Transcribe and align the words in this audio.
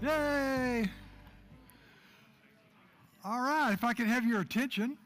Yay! 0.00 0.88
All 3.24 3.40
right, 3.40 3.72
if 3.72 3.82
I 3.82 3.92
can 3.92 4.06
have 4.06 4.24
your 4.24 4.40
attention. 4.40 4.96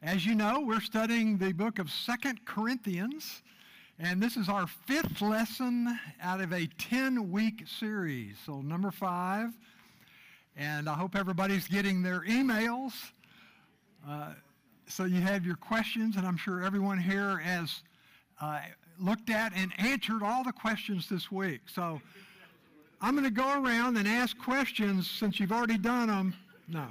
As 0.00 0.24
you 0.24 0.36
know, 0.36 0.60
we're 0.60 0.80
studying 0.80 1.36
the 1.36 1.52
book 1.52 1.80
of 1.80 1.90
Second 1.90 2.44
Corinthians, 2.44 3.42
and 3.98 4.22
this 4.22 4.36
is 4.36 4.48
our 4.48 4.68
fifth 4.68 5.20
lesson 5.20 5.98
out 6.22 6.40
of 6.40 6.52
a 6.52 6.68
10 6.78 7.32
week 7.32 7.64
series. 7.66 8.36
So, 8.46 8.60
number 8.60 8.92
five, 8.92 9.58
and 10.56 10.88
I 10.88 10.94
hope 10.94 11.16
everybody's 11.16 11.66
getting 11.66 12.02
their 12.02 12.20
emails. 12.20 12.92
Uh, 14.08 14.34
so, 14.86 15.04
you 15.04 15.20
have 15.20 15.44
your 15.44 15.56
questions, 15.56 16.14
and 16.14 16.24
I'm 16.24 16.36
sure 16.36 16.62
everyone 16.62 16.98
here 16.98 17.38
has 17.38 17.82
uh, 18.40 18.60
looked 19.00 19.30
at 19.30 19.52
and 19.56 19.72
answered 19.78 20.22
all 20.22 20.44
the 20.44 20.52
questions 20.52 21.08
this 21.08 21.32
week. 21.32 21.62
So, 21.66 22.00
I'm 23.00 23.12
going 23.12 23.24
to 23.24 23.30
go 23.30 23.62
around 23.62 23.96
and 23.96 24.06
ask 24.06 24.36
questions 24.36 25.08
since 25.08 25.40
you've 25.40 25.52
already 25.52 25.78
done 25.78 26.08
them. 26.08 26.34
No. 26.68 26.86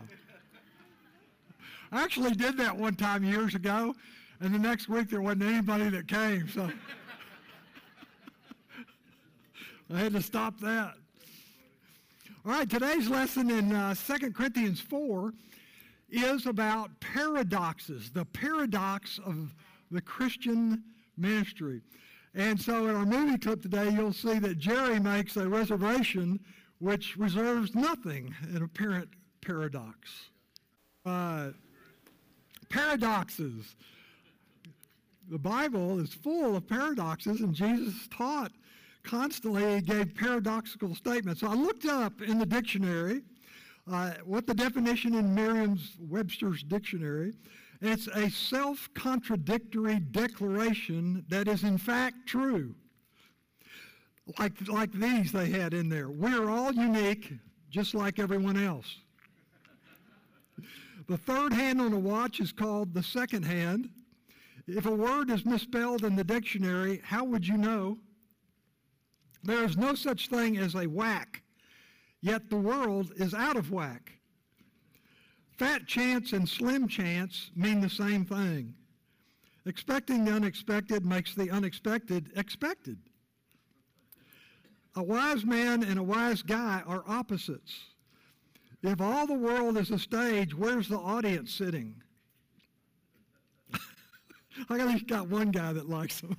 I 1.92 2.04
actually 2.04 2.32
did 2.32 2.58
that 2.58 2.76
one 2.76 2.96
time 2.96 3.24
years 3.24 3.56
ago, 3.56 3.96
and 4.40 4.54
the 4.54 4.60
next 4.60 4.90
week 4.90 5.10
there 5.10 5.22
wasn't 5.22 5.44
anybody 5.44 5.90
that 5.90 6.08
came, 6.08 6.48
so 6.50 6.70
I 9.94 10.00
had 10.00 10.14
to 10.14 10.22
stop 10.22 10.60
that. 10.60 10.94
All 12.46 12.52
right, 12.52 12.70
today's 12.70 13.08
lesson 13.08 13.52
in 13.52 13.74
uh, 13.74 13.94
2 13.94 14.32
Corinthians 14.32 14.80
4 14.80 15.34
is 16.10 16.48
about 16.48 16.90
paradoxes, 17.00 18.10
the 18.12 18.26
paradox 18.26 19.20
of 19.26 19.54
the 19.92 20.02
Christian 20.02 20.84
ministry. 21.18 21.82
And 22.36 22.60
so 22.60 22.88
in 22.88 22.96
our 22.96 23.06
movie 23.06 23.38
clip 23.38 23.62
today, 23.62 23.90
you'll 23.90 24.14
see 24.14 24.40
that 24.40 24.60
Jerry 24.60 25.00
makes 25.00 25.36
a 25.36 25.48
reservation 25.48 26.40
which 26.80 27.18
reserves 27.18 27.76
nothing, 27.76 28.34
an 28.44 28.64
apparent 28.64 29.10
paradox. 29.42 30.30
Uh, 31.06 31.50
paradoxes. 32.70 33.76
The 35.30 35.40
Bible 35.40 36.00
is 36.00 36.14
full 36.14 36.56
of 36.56 36.68
paradoxes, 36.68 37.42
and 37.42 37.54
Jesus 37.54 38.08
taught 38.16 38.52
constantly, 39.04 39.76
he 39.76 39.82
gave 39.82 40.14
paradoxical 40.16 40.96
statements. 40.96 41.42
So 41.42 41.48
I 41.48 41.56
looked 41.56 41.86
up 41.86 42.22
in 42.22 42.38
the 42.38 42.46
dictionary 42.46 43.22
uh, 43.92 44.12
what 44.24 44.46
the 44.46 44.54
definition 44.54 45.16
in 45.16 45.34
Merriam's 45.34 45.98
Webster's 46.00 46.64
dictionary. 46.64 47.34
It's 47.82 48.08
a 48.08 48.30
self 48.30 48.90
contradictory 48.94 50.00
declaration 50.00 51.26
that 51.30 51.48
is 51.48 51.64
in 51.64 51.78
fact 51.78 52.28
true. 52.28 52.76
Like, 54.38 54.68
like 54.68 54.92
these 54.92 55.32
they 55.32 55.50
had 55.50 55.74
in 55.74 55.90
there. 55.90 56.10
We're 56.10 56.50
all 56.50 56.72
unique, 56.72 57.34
just 57.70 57.96
like 57.96 58.20
everyone 58.20 58.62
else. 58.64 58.98
The 61.08 61.18
third 61.18 61.54
hand 61.54 61.82
on 61.82 61.94
a 61.94 62.00
watch 62.00 62.40
is 62.40 62.52
called 62.52 62.94
the 62.94 63.02
second 63.02 63.44
hand. 63.44 63.90
If 64.68 64.86
a 64.86 64.92
word 64.92 65.32
is 65.32 65.46
misspelled 65.46 66.04
in 66.04 66.16
the 66.16 66.24
dictionary, 66.24 67.02
how 67.04 67.24
would 67.24 67.48
you 67.48 67.58
know? 67.58 67.98
There 69.44 69.64
is 69.64 69.78
no 69.78 69.96
such 69.96 70.28
thing 70.28 70.58
as 70.58 70.76
a 70.76 70.86
whack, 70.86 71.42
yet 72.22 72.50
the 72.50 72.58
world 72.58 73.14
is 73.16 73.34
out 73.34 73.56
of 73.56 73.72
whack. 73.72 74.19
Fat 75.60 75.86
chance 75.86 76.32
and 76.32 76.48
slim 76.48 76.88
chance 76.88 77.52
mean 77.54 77.82
the 77.82 77.90
same 77.90 78.24
thing. 78.24 78.74
Expecting 79.66 80.24
the 80.24 80.32
unexpected 80.32 81.06
makes 81.06 81.36
the 81.36 81.52
unexpected 81.52 82.32
expected. 82.38 82.98
A 84.96 85.04
wise 85.04 85.44
man 85.44 85.84
and 85.84 86.00
a 86.00 86.04
wise 86.04 86.42
guy 86.42 86.82
are 86.88 87.04
opposites. 87.06 87.78
If 88.84 89.02
all 89.02 89.28
the 89.28 89.34
world 89.34 89.78
is 89.78 89.92
a 89.92 90.00
stage, 90.00 90.56
where's 90.56 90.88
the 90.88 90.98
audience 90.98 91.54
sitting? 91.54 92.02
I 94.70 94.78
least 94.86 95.08
got 95.08 95.28
one 95.28 95.52
guy 95.52 95.74
that 95.74 95.90
likes 95.90 96.22
them. 96.22 96.38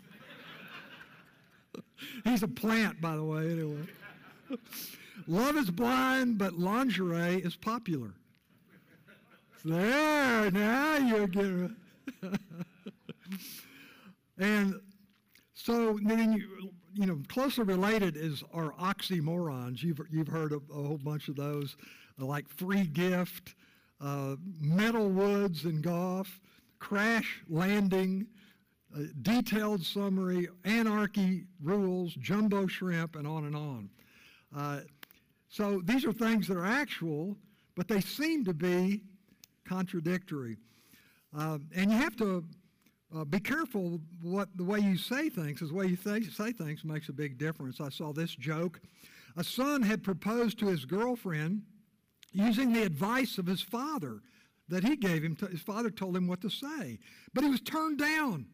He's 2.25 2.43
a 2.43 2.49
plant, 2.49 3.03
by 3.03 3.17
the 3.17 3.25
way, 3.25 3.51
anyway. 3.53 3.87
Love 5.27 5.59
is 5.59 5.71
blind, 5.71 6.39
but 6.39 6.55
lingerie 6.55 7.45
is 7.45 7.55
popular. 7.55 8.15
There, 9.65 10.51
now 10.51 10.97
you're 10.97 11.27
getting. 11.27 11.77
and 14.39 14.81
so 15.53 15.99
then 16.03 16.33
you, 16.33 16.73
you 16.95 17.07
know, 17.07 17.21
closely 17.29 17.65
related 17.65 18.17
is 18.17 18.43
our 18.55 18.73
oxymorons. 18.73 19.83
You've, 19.83 20.01
you've 20.11 20.29
heard 20.29 20.53
of 20.53 20.63
a 20.71 20.75
whole 20.75 20.99
bunch 20.99 21.29
of 21.29 21.37
those 21.37 21.77
like 22.17 22.49
free 22.49 22.85
gift, 22.85 23.55
uh, 24.01 24.37
metal 24.61 25.09
woods 25.09 25.65
and 25.65 25.83
golf, 25.83 26.41
crash 26.79 27.43
landing, 27.49 28.27
uh, 28.97 29.03
detailed 29.23 29.85
summary, 29.85 30.49
anarchy 30.65 31.45
rules, 31.63 32.15
jumbo 32.15 32.67
shrimp, 32.67 33.17
and 33.17 33.27
on 33.27 33.45
and 33.45 33.57
on. 33.57 33.91
Uh, 34.57 34.81
so 35.49 35.81
these 35.85 36.05
are 36.05 36.13
things 36.13 36.49
that 36.49 36.57
are 36.57 36.67
actual, 36.67 37.37
but 37.77 37.89
they 37.89 38.01
seem 38.01 38.45
to 38.45 38.55
be 38.55 39.03
contradictory. 39.71 40.57
Uh, 41.37 41.59
and 41.77 41.93
you 41.93 41.97
have 41.97 42.17
to 42.17 42.45
uh, 43.17 43.25
be 43.25 43.39
careful 43.39 44.01
what 44.21 44.49
the 44.57 44.65
way 44.65 44.81
you 44.81 44.97
say 44.97 45.29
things, 45.29 45.61
the 45.61 45.73
way 45.73 45.87
you 45.87 45.97
th- 45.97 46.35
say 46.35 46.53
things 46.53 46.85
makes 46.85 47.09
a 47.09 47.13
big 47.13 47.39
difference. 47.39 47.81
I 47.81 47.89
saw 47.89 48.13
this 48.13 48.35
joke. 48.35 48.81
A 49.37 49.45
son 49.45 49.83
had 49.83 50.03
proposed 50.03 50.59
to 50.59 50.67
his 50.67 50.85
girlfriend 50.85 51.63
using 52.33 52.73
the 52.73 52.83
advice 52.83 53.39
of 53.39 53.47
his 53.47 53.63
father 53.63 54.21
that 54.69 54.83
he 54.83 54.97
gave 54.97 55.23
him. 55.23 55.37
His 55.51 55.61
father 55.61 55.91
told 55.91 56.17
him 56.17 56.27
what 56.27 56.41
to 56.41 56.51
say, 56.51 56.99
but 57.33 57.45
he 57.45 57.51
was 57.51 57.61
turned 57.61 57.99
down. 57.99 58.47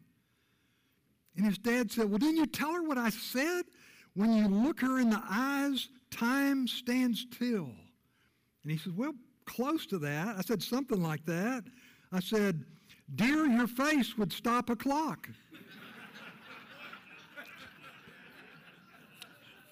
And 1.35 1.45
his 1.45 1.57
dad 1.57 1.91
said, 1.91 2.09
Well, 2.09 2.19
didn't 2.19 2.37
you 2.37 2.45
tell 2.45 2.73
her 2.73 2.83
what 2.83 2.97
I 2.99 3.09
said? 3.09 3.65
When 4.13 4.33
you 4.33 4.47
look 4.47 4.81
her 4.81 4.99
in 4.99 5.09
the 5.09 5.21
eyes, 5.27 5.89
time 6.11 6.67
stands 6.67 7.25
still. 7.31 7.71
And 8.63 8.71
he 8.71 8.77
said, 8.77 8.95
Well, 8.95 9.13
close 9.47 9.87
to 9.87 9.97
that. 9.99 10.35
I 10.37 10.41
said 10.41 10.61
something 10.61 11.01
like 11.01 11.25
that. 11.25 11.63
I 12.11 12.19
said, 12.19 12.63
Dear, 13.15 13.45
your 13.45 13.67
face 13.67 14.17
would 14.17 14.33
stop 14.33 14.69
a 14.69 14.75
clock. 14.75 15.29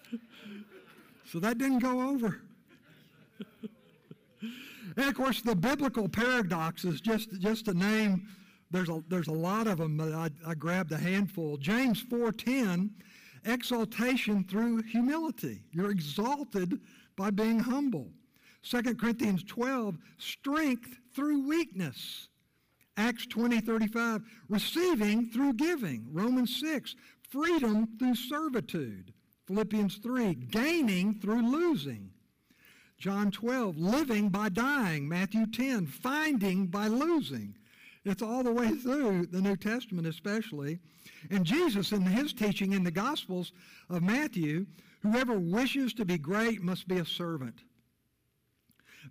so 1.31 1.39
that 1.39 1.57
didn't 1.57 1.79
go 1.79 2.09
over. 2.09 2.39
And 4.97 5.09
of 5.09 5.15
course, 5.15 5.41
the 5.41 5.55
biblical 5.55 6.07
paradoxes, 6.07 7.01
just, 7.01 7.41
just 7.41 7.65
to 7.65 7.73
name, 7.73 8.27
there's 8.71 8.87
a, 8.89 9.03
there's 9.09 9.27
a 9.27 9.33
lot 9.33 9.67
of 9.67 9.77
them, 9.77 9.97
but 9.97 10.13
I, 10.13 10.29
I 10.47 10.55
grabbed 10.55 10.93
a 10.93 10.97
handful. 10.97 11.57
James 11.57 12.01
4.10, 12.03 12.89
exaltation 13.43 14.45
through 14.45 14.83
humility. 14.83 15.61
You're 15.71 15.91
exalted 15.91 16.79
by 17.17 17.29
being 17.29 17.59
humble. 17.59 18.07
2 18.67 18.95
Corinthians 18.95 19.43
12, 19.43 19.95
strength 20.17 20.97
through 21.13 21.47
weakness. 21.47 22.29
Acts 22.97 23.25
20, 23.27 23.61
35, 23.61 24.21
receiving 24.49 25.29
through 25.29 25.53
giving. 25.53 26.07
Romans 26.11 26.59
6, 26.59 26.95
freedom 27.29 27.87
through 27.99 28.15
servitude. 28.15 29.13
Philippians 29.45 29.97
3, 29.97 30.33
gaining 30.33 31.13
through 31.13 31.47
losing. 31.51 32.09
John 32.97 33.29
12, 33.29 33.77
living 33.77 34.29
by 34.29 34.49
dying. 34.49 35.07
Matthew 35.07 35.45
10, 35.45 35.85
finding 35.85 36.65
by 36.65 36.87
losing. 36.87 37.55
It's 38.03 38.21
all 38.23 38.43
the 38.43 38.53
way 38.53 38.69
through 38.69 39.27
the 39.27 39.41
New 39.41 39.57
Testament, 39.57 40.07
especially. 40.07 40.79
And 41.29 41.45
Jesus, 41.45 41.91
in 41.91 42.01
his 42.01 42.33
teaching 42.33 42.73
in 42.73 42.83
the 42.83 42.91
Gospels 42.91 43.51
of 43.89 44.01
Matthew, 44.01 44.65
whoever 45.01 45.37
wishes 45.37 45.93
to 45.95 46.05
be 46.05 46.17
great 46.17 46.63
must 46.63 46.87
be 46.87 46.97
a 46.97 47.05
servant. 47.05 47.61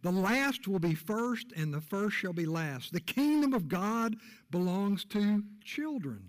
The 0.03 0.11
last 0.11 0.69
will 0.69 0.79
be 0.79 0.95
first, 0.95 1.53
and 1.57 1.73
the 1.73 1.81
first 1.81 2.17
shall 2.17 2.33
be 2.33 2.47
last. 2.47 2.93
The 2.93 3.01
kingdom 3.01 3.55
of 3.55 3.69
God 3.69 4.17
belongs 4.51 5.05
to 5.07 5.43
children. 5.63 6.23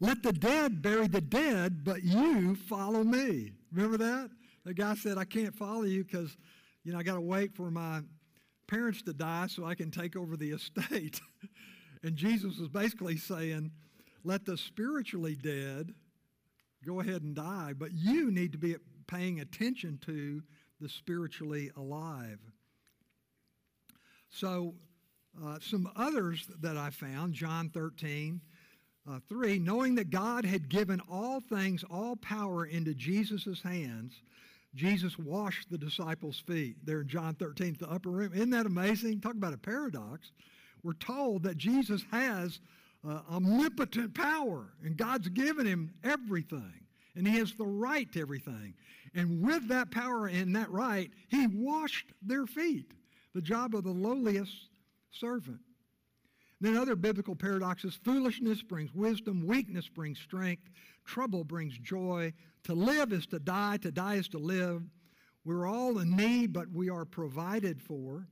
Let 0.00 0.22
the 0.22 0.32
dead 0.32 0.82
bury 0.82 1.06
the 1.06 1.20
dead, 1.20 1.84
but 1.84 2.02
you 2.02 2.56
follow 2.56 3.04
me. 3.04 3.52
Remember 3.72 3.96
that? 3.98 4.30
The 4.64 4.74
guy 4.74 4.94
said, 4.94 5.16
I 5.16 5.24
can't 5.24 5.54
follow 5.54 5.84
you 5.84 6.04
because, 6.04 6.36
you 6.84 6.92
know, 6.92 6.98
I 6.98 7.02
got 7.02 7.14
to 7.14 7.20
wait 7.20 7.54
for 7.54 7.70
my 7.70 8.00
parents 8.66 9.02
to 9.02 9.12
die 9.12 9.46
so 9.48 9.64
I 9.64 9.74
can 9.74 9.90
take 9.90 10.16
over 10.16 10.36
the 10.36 10.50
estate. 10.52 11.20
and 12.02 12.16
Jesus 12.16 12.58
was 12.58 12.68
basically 12.68 13.16
saying, 13.16 13.70
let 14.24 14.44
the 14.44 14.56
spiritually 14.56 15.36
dead 15.36 15.94
go 16.84 17.00
ahead 17.00 17.22
and 17.22 17.34
die, 17.34 17.72
but 17.76 17.92
you 17.92 18.30
need 18.30 18.52
to 18.52 18.58
be 18.58 18.76
paying 19.06 19.40
attention 19.40 19.98
to 20.06 20.42
the 20.82 20.88
spiritually 20.88 21.70
alive. 21.76 22.38
So, 24.28 24.74
uh, 25.42 25.58
some 25.60 25.90
others 25.96 26.46
that 26.60 26.76
I 26.76 26.90
found, 26.90 27.34
John 27.34 27.70
13, 27.70 28.40
uh, 29.08 29.20
3, 29.28 29.58
knowing 29.58 29.94
that 29.94 30.10
God 30.10 30.44
had 30.44 30.68
given 30.68 31.00
all 31.10 31.40
things, 31.40 31.84
all 31.90 32.16
power 32.16 32.66
into 32.66 32.94
Jesus' 32.94 33.62
hands, 33.62 34.20
Jesus 34.74 35.18
washed 35.18 35.70
the 35.70 35.78
disciples' 35.78 36.42
feet 36.46 36.76
there 36.84 37.02
in 37.02 37.08
John 37.08 37.34
13, 37.34 37.76
the 37.78 37.90
upper 37.90 38.10
room. 38.10 38.32
Isn't 38.34 38.50
that 38.50 38.66
amazing? 38.66 39.20
Talk 39.20 39.34
about 39.34 39.52
a 39.52 39.58
paradox. 39.58 40.32
We're 40.82 40.94
told 40.94 41.42
that 41.44 41.56
Jesus 41.56 42.04
has 42.10 42.60
uh, 43.06 43.20
omnipotent 43.30 44.14
power, 44.14 44.72
and 44.82 44.96
God's 44.96 45.28
given 45.28 45.66
him 45.66 45.92
everything, 46.02 46.86
and 47.14 47.26
he 47.26 47.38
has 47.38 47.52
the 47.54 47.66
right 47.66 48.10
to 48.12 48.20
everything. 48.20 48.74
And 49.14 49.42
with 49.42 49.68
that 49.68 49.90
power 49.90 50.26
and 50.26 50.56
that 50.56 50.70
right, 50.70 51.10
he 51.28 51.46
washed 51.46 52.12
their 52.22 52.46
feet, 52.46 52.92
the 53.34 53.42
job 53.42 53.74
of 53.74 53.84
the 53.84 53.90
lowliest 53.90 54.68
servant. 55.10 55.60
Then 56.60 56.76
other 56.76 56.96
biblical 56.96 57.34
paradoxes 57.34 57.98
foolishness 58.04 58.62
brings 58.62 58.94
wisdom, 58.94 59.46
weakness 59.46 59.88
brings 59.88 60.18
strength, 60.20 60.70
trouble 61.04 61.44
brings 61.44 61.76
joy. 61.78 62.32
To 62.64 62.74
live 62.74 63.12
is 63.12 63.26
to 63.26 63.40
die, 63.40 63.78
to 63.78 63.90
die 63.90 64.14
is 64.14 64.28
to 64.28 64.38
live. 64.38 64.82
We're 65.44 65.66
all 65.66 65.98
in 65.98 66.16
need, 66.16 66.52
but 66.52 66.70
we 66.70 66.88
are 66.88 67.04
provided 67.04 67.82
for. 67.82 68.28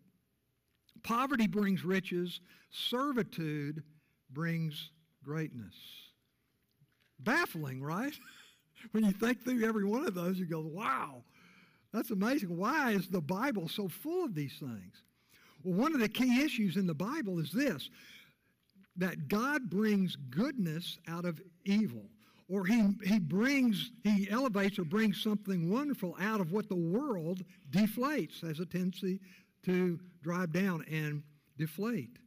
Poverty 1.03 1.49
brings 1.49 1.85
riches, 1.85 2.41
servitude 2.71 3.83
brings 4.31 4.91
greatness. 5.25 5.75
Baffling, 7.19 7.83
right? 7.83 8.15
when 8.93 9.05
you 9.05 9.13
think 9.13 9.43
through 9.43 9.67
every 9.67 9.85
one 9.85 10.07
of 10.07 10.15
those, 10.15 10.39
you 10.39 10.47
go, 10.47 10.61
wow, 10.61 11.23
that's 11.93 12.11
amazing. 12.11 12.57
Why 12.57 12.93
is 12.93 13.09
the 13.09 13.21
Bible 13.21 13.69
so 13.69 13.89
full 13.89 14.25
of 14.25 14.35
these 14.35 14.55
things? 14.59 15.03
Well, 15.63 15.75
one 15.75 15.95
of 15.95 16.01
the 16.01 16.09
key 16.09 16.43
issues 16.43 16.77
in 16.77 16.87
the 16.87 16.95
Bible 16.95 17.39
is 17.39 17.53
this 17.53 17.91
that 18.97 19.29
God 19.29 19.71
brings 19.71 20.17
goodness 20.17 20.99
out 21.09 21.25
of 21.25 21.41
evil. 21.65 22.03
Or 22.49 22.67
he, 22.67 22.83
he 23.05 23.21
brings, 23.21 23.93
he 24.03 24.29
elevates 24.29 24.79
or 24.79 24.85
brings 24.85 25.23
something 25.23 25.71
wonderful 25.71 26.17
out 26.21 26.41
of 26.41 26.51
what 26.51 26.69
the 26.69 26.75
world 26.75 27.45
deflates, 27.71 28.45
has 28.47 28.59
a 28.59 28.67
tendency 28.67 29.21
to 29.65 30.01
drive 30.23 30.53
down 30.53 30.85
and 30.91 31.23
deflate. 31.57 32.19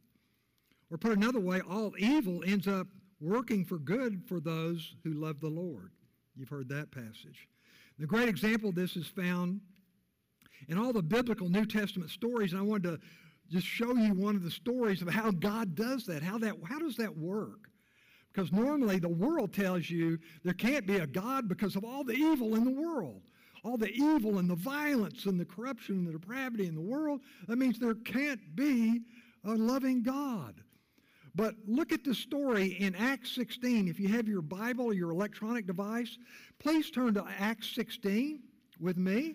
Or 0.90 0.96
put 0.96 1.12
another 1.12 1.40
way, 1.40 1.60
all 1.60 1.92
evil 1.98 2.42
ends 2.46 2.66
up 2.66 2.86
working 3.20 3.64
for 3.64 3.78
good 3.78 4.22
for 4.26 4.40
those 4.40 4.94
who 5.04 5.12
love 5.12 5.40
the 5.40 5.48
Lord. 5.48 5.90
You've 6.36 6.48
heard 6.48 6.68
that 6.70 6.90
passage. 6.90 7.48
The 7.98 8.06
great 8.06 8.28
example 8.28 8.70
of 8.70 8.74
this 8.74 8.96
is 8.96 9.06
found 9.06 9.60
in 10.68 10.78
all 10.78 10.92
the 10.92 11.02
biblical 11.02 11.48
New 11.48 11.64
Testament 11.64 12.10
stories, 12.10 12.52
and 12.52 12.60
I 12.60 12.64
wanted 12.64 12.84
to 12.84 13.00
just 13.50 13.66
show 13.66 13.94
you 13.94 14.14
one 14.14 14.34
of 14.34 14.42
the 14.42 14.50
stories 14.50 15.02
of 15.02 15.08
how 15.08 15.30
God 15.30 15.74
does 15.74 16.06
that. 16.06 16.22
How 16.22 16.38
that 16.38 16.56
how 16.66 16.78
does 16.78 16.96
that 16.96 17.16
work? 17.16 17.68
Because 18.32 18.50
normally 18.50 18.98
the 18.98 19.08
world 19.08 19.52
tells 19.52 19.88
you 19.88 20.18
there 20.42 20.54
can't 20.54 20.86
be 20.86 20.96
a 20.96 21.06
God 21.06 21.48
because 21.48 21.76
of 21.76 21.84
all 21.84 22.02
the 22.02 22.14
evil 22.14 22.56
in 22.56 22.64
the 22.64 22.70
world. 22.70 23.22
All 23.62 23.76
the 23.78 23.92
evil 23.92 24.38
and 24.38 24.50
the 24.50 24.56
violence 24.56 25.24
and 25.24 25.40
the 25.40 25.44
corruption 25.44 25.96
and 25.96 26.06
the 26.06 26.12
depravity 26.12 26.66
in 26.66 26.74
the 26.74 26.80
world. 26.80 27.20
That 27.46 27.56
means 27.56 27.78
there 27.78 27.94
can't 27.94 28.40
be 28.54 29.02
a 29.44 29.54
loving 29.54 30.02
God. 30.02 30.62
But 31.34 31.54
look 31.66 31.90
at 31.90 32.04
the 32.04 32.14
story 32.14 32.76
in 32.78 32.94
Acts 32.94 33.34
16. 33.34 33.88
If 33.88 33.98
you 33.98 34.08
have 34.08 34.28
your 34.28 34.42
Bible 34.42 34.86
or 34.86 34.92
your 34.92 35.10
electronic 35.10 35.66
device, 35.66 36.16
please 36.60 36.90
turn 36.90 37.14
to 37.14 37.24
Acts 37.38 37.74
16 37.74 38.40
with 38.78 38.96
me 38.96 39.34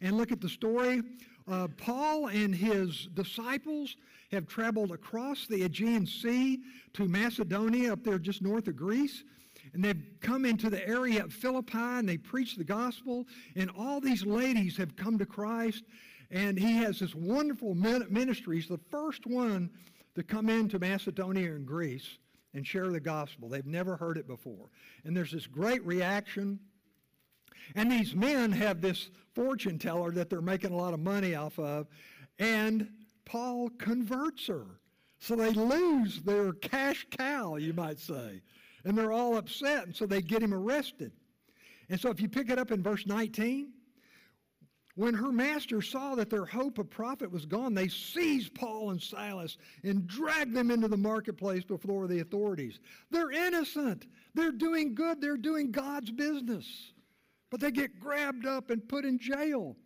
and 0.00 0.16
look 0.16 0.32
at 0.32 0.40
the 0.40 0.48
story. 0.48 1.02
Uh, 1.46 1.68
Paul 1.76 2.28
and 2.28 2.54
his 2.54 3.08
disciples 3.14 3.96
have 4.32 4.46
traveled 4.46 4.92
across 4.92 5.46
the 5.46 5.62
Aegean 5.62 6.06
Sea 6.06 6.58
to 6.94 7.06
Macedonia, 7.06 7.92
up 7.92 8.02
there 8.02 8.18
just 8.18 8.42
north 8.42 8.66
of 8.68 8.76
Greece. 8.76 9.22
And 9.74 9.84
they've 9.84 10.02
come 10.20 10.46
into 10.46 10.70
the 10.70 10.86
area 10.88 11.22
of 11.22 11.32
Philippi 11.32 11.76
and 11.76 12.08
they 12.08 12.16
preach 12.16 12.56
the 12.56 12.64
gospel. 12.64 13.26
And 13.56 13.70
all 13.76 14.00
these 14.00 14.24
ladies 14.24 14.76
have 14.78 14.96
come 14.96 15.18
to 15.18 15.26
Christ. 15.26 15.84
And 16.30 16.58
he 16.58 16.72
has 16.78 16.98
this 16.98 17.14
wonderful 17.14 17.74
ministry. 17.74 18.56
He's 18.56 18.68
the 18.68 18.80
first 18.90 19.26
one 19.26 19.70
to 20.16 20.22
come 20.22 20.48
into 20.48 20.78
Macedonia 20.78 21.54
and 21.54 21.66
Greece 21.66 22.18
and 22.54 22.66
share 22.66 22.88
the 22.88 22.98
gospel. 22.98 23.48
They've 23.48 23.66
never 23.66 23.96
heard 23.96 24.16
it 24.16 24.26
before. 24.26 24.70
And 25.04 25.16
there's 25.16 25.30
this 25.30 25.46
great 25.46 25.84
reaction. 25.84 26.58
And 27.74 27.92
these 27.92 28.14
men 28.14 28.50
have 28.52 28.80
this 28.80 29.10
fortune 29.34 29.78
teller 29.78 30.10
that 30.12 30.30
they're 30.30 30.40
making 30.40 30.72
a 30.72 30.76
lot 30.76 30.94
of 30.94 31.00
money 31.00 31.34
off 31.34 31.58
of. 31.58 31.86
And 32.38 32.88
Paul 33.26 33.68
converts 33.78 34.46
her. 34.46 34.66
So 35.18 35.36
they 35.36 35.50
lose 35.50 36.22
their 36.22 36.54
cash 36.54 37.06
cow, 37.10 37.56
you 37.56 37.74
might 37.74 37.98
say. 37.98 38.40
And 38.84 38.96
they're 38.96 39.12
all 39.12 39.36
upset, 39.36 39.84
and 39.84 39.94
so 39.94 40.06
they 40.06 40.22
get 40.22 40.42
him 40.42 40.54
arrested. 40.54 41.12
And 41.88 42.00
so 42.00 42.10
if 42.10 42.20
you 42.20 42.28
pick 42.28 42.50
it 42.50 42.58
up 42.58 42.70
in 42.70 42.82
verse 42.82 43.06
19, 43.06 43.70
when 44.96 45.12
her 45.12 45.30
master 45.30 45.82
saw 45.82 46.14
that 46.14 46.30
their 46.30 46.46
hope 46.46 46.78
of 46.78 46.88
profit 46.88 47.30
was 47.30 47.44
gone, 47.44 47.74
they 47.74 47.88
seized 47.88 48.54
Paul 48.54 48.90
and 48.90 49.00
Silas 49.00 49.58
and 49.84 50.06
dragged 50.06 50.54
them 50.54 50.70
into 50.70 50.88
the 50.88 50.96
marketplace 50.96 51.64
before 51.64 52.06
the 52.06 52.20
authorities. 52.20 52.80
They're 53.10 53.30
innocent. 53.30 54.06
They're 54.34 54.52
doing 54.52 54.94
good. 54.94 55.20
They're 55.20 55.36
doing 55.36 55.70
God's 55.70 56.10
business. 56.10 56.66
But 57.50 57.60
they 57.60 57.70
get 57.70 58.00
grabbed 58.00 58.46
up 58.46 58.70
and 58.70 58.88
put 58.88 59.04
in 59.04 59.18
jail. 59.18 59.76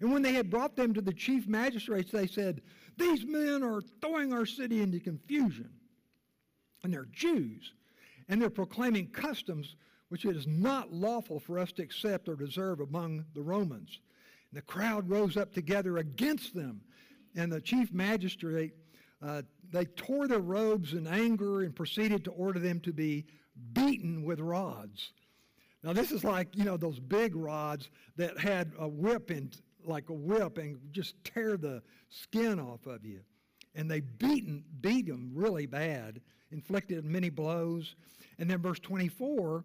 And 0.00 0.12
when 0.12 0.22
they 0.22 0.32
had 0.32 0.50
brought 0.50 0.74
them 0.74 0.92
to 0.94 1.00
the 1.00 1.12
chief 1.12 1.46
magistrates, 1.46 2.10
they 2.10 2.26
said, 2.26 2.60
These 2.98 3.24
men 3.24 3.62
are 3.62 3.82
throwing 4.00 4.32
our 4.32 4.46
city 4.46 4.82
into 4.82 4.98
confusion. 4.98 5.70
And 6.82 6.92
they're 6.92 7.06
Jews. 7.12 7.72
And 8.28 8.42
they're 8.42 8.50
proclaiming 8.50 9.08
customs 9.12 9.76
which 10.08 10.24
it 10.24 10.36
is 10.36 10.46
not 10.48 10.92
lawful 10.92 11.38
for 11.38 11.58
us 11.58 11.70
to 11.72 11.82
accept 11.82 12.28
or 12.28 12.34
deserve 12.34 12.80
among 12.80 13.24
the 13.34 13.42
Romans. 13.42 14.00
The 14.54 14.62
crowd 14.62 15.10
rose 15.10 15.36
up 15.36 15.52
together 15.52 15.98
against 15.98 16.54
them, 16.54 16.80
and 17.34 17.50
the 17.50 17.60
chief 17.60 17.92
magistrate, 17.92 18.72
uh, 19.20 19.42
they 19.72 19.84
tore 19.84 20.28
their 20.28 20.38
robes 20.38 20.92
in 20.92 21.08
anger 21.08 21.62
and 21.62 21.74
proceeded 21.74 22.24
to 22.24 22.30
order 22.30 22.60
them 22.60 22.78
to 22.80 22.92
be 22.92 23.26
beaten 23.72 24.22
with 24.24 24.38
rods. 24.38 25.12
Now, 25.82 25.92
this 25.92 26.12
is 26.12 26.22
like, 26.22 26.56
you 26.56 26.64
know, 26.64 26.76
those 26.76 27.00
big 27.00 27.34
rods 27.34 27.90
that 28.16 28.38
had 28.38 28.72
a 28.78 28.86
whip 28.86 29.30
and 29.30 29.54
like 29.84 30.08
a 30.08 30.14
whip 30.14 30.56
and 30.58 30.78
just 30.92 31.16
tear 31.24 31.56
the 31.56 31.82
skin 32.08 32.60
off 32.60 32.86
of 32.86 33.04
you. 33.04 33.20
And 33.74 33.90
they 33.90 34.00
beaten, 34.00 34.64
beat 34.80 35.06
them 35.06 35.32
really 35.34 35.66
bad, 35.66 36.20
inflicted 36.52 37.04
many 37.04 37.28
blows. 37.28 37.96
And 38.38 38.48
then 38.48 38.62
verse 38.62 38.78
24, 38.78 39.64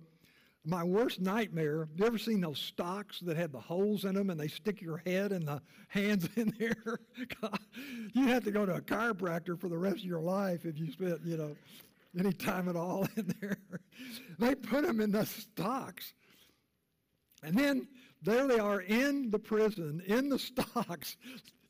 my 0.65 0.83
worst 0.83 1.21
nightmare, 1.21 1.87
you 1.95 2.05
ever 2.05 2.17
seen 2.17 2.41
those 2.41 2.59
stocks 2.59 3.19
that 3.21 3.37
have 3.37 3.51
the 3.51 3.59
holes 3.59 4.05
in 4.05 4.15
them 4.15 4.29
and 4.29 4.39
they 4.39 4.47
stick 4.47 4.81
your 4.81 4.97
head 5.05 5.31
and 5.31 5.47
the 5.47 5.61
hands 5.87 6.27
in 6.35 6.53
there? 6.59 6.99
you 8.13 8.27
have 8.27 8.43
to 8.43 8.51
go 8.51 8.65
to 8.65 8.75
a 8.75 8.81
chiropractor 8.81 9.59
for 9.59 9.69
the 9.69 9.77
rest 9.77 9.97
of 9.97 10.05
your 10.05 10.21
life 10.21 10.65
if 10.65 10.77
you 10.77 10.91
spent, 10.91 11.21
you 11.23 11.37
know, 11.37 11.55
any 12.17 12.33
time 12.33 12.67
at 12.67 12.75
all 12.75 13.07
in 13.15 13.33
there. 13.39 13.57
they 14.37 14.55
put 14.55 14.85
them 14.85 14.99
in 14.99 15.11
the 15.11 15.25
stocks. 15.25 16.13
And 17.43 17.57
then 17.57 17.87
there 18.21 18.47
they 18.47 18.59
are 18.59 18.81
in 18.81 19.29
the 19.29 19.39
prison, 19.39 20.01
in 20.05 20.29
the 20.29 20.39
stocks. 20.39 21.17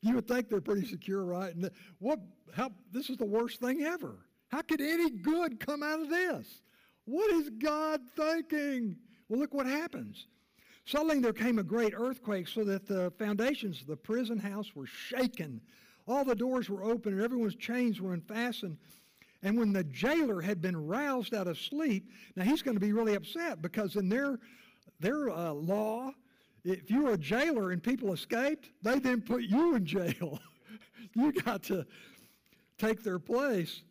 You 0.02 0.16
would 0.16 0.28
think 0.28 0.50
they're 0.50 0.62
pretty 0.62 0.88
secure, 0.88 1.24
right? 1.24 1.54
And 1.54 1.70
what 2.00 2.20
how 2.56 2.72
this 2.92 3.10
is 3.10 3.18
the 3.18 3.25
worst 3.25 3.60
thing 3.60 3.84
ever. 3.84 4.16
How 4.48 4.62
could 4.62 4.82
any 4.82 5.12
good 5.12 5.60
come 5.60 5.84
out 5.84 6.02
of 6.02 6.10
this? 6.10 6.62
What 7.10 7.32
is 7.32 7.50
God 7.50 8.01
thinking? 8.16 8.96
Well, 9.28 9.39
look 9.39 9.51
what 9.51 9.66
happens. 9.66 10.28
Suddenly 10.86 11.20
there 11.22 11.34
came 11.34 11.58
a 11.58 11.63
great 11.63 11.96
earthquake 11.96 12.48
so 12.48 12.63
that 12.66 12.88
the 12.88 13.12
foundations 13.18 13.82
of 13.82 13.88
the 13.88 13.98
prison 13.98 14.38
house 14.38 14.75
were 14.75 14.86
shaken. 14.86 15.60
All 16.08 16.24
the 16.24 16.36
doors 16.36 16.70
were 16.70 16.84
open 16.84 17.13
and 17.13 17.22
everyone's 17.24 17.56
chains 17.56 18.00
were 18.00 18.13
unfastened. 18.13 18.78
And 19.42 19.58
when 19.58 19.74
the 19.74 19.86
jailer 19.86 20.39
had 20.39 20.62
been 20.62 20.78
roused 20.78 21.34
out 21.34 21.48
of 21.48 21.58
sleep, 21.58 22.12
now 22.36 22.44
he's 22.44 22.62
going 22.62 22.75
to 22.75 22.82
be 22.82 22.94
really 22.94 23.16
upset 23.16 23.60
because 23.60 23.96
in 23.96 24.08
their, 24.08 24.38
their 25.00 25.32
uh, 25.32 25.54
law, 25.54 26.12
if 26.63 26.92
you 26.92 27.06
were 27.06 27.13
a 27.13 27.18
jailer 27.18 27.72
and 27.72 27.82
people 27.82 28.13
escaped, 28.13 28.70
they 28.84 29.00
then 29.00 29.22
put 29.22 29.42
you 29.42 29.74
in 29.75 29.84
jail. 29.84 30.39
you 31.16 31.32
got 31.32 31.63
to 31.63 31.88
take 32.78 33.01
their 33.01 33.20
place. 33.20 33.82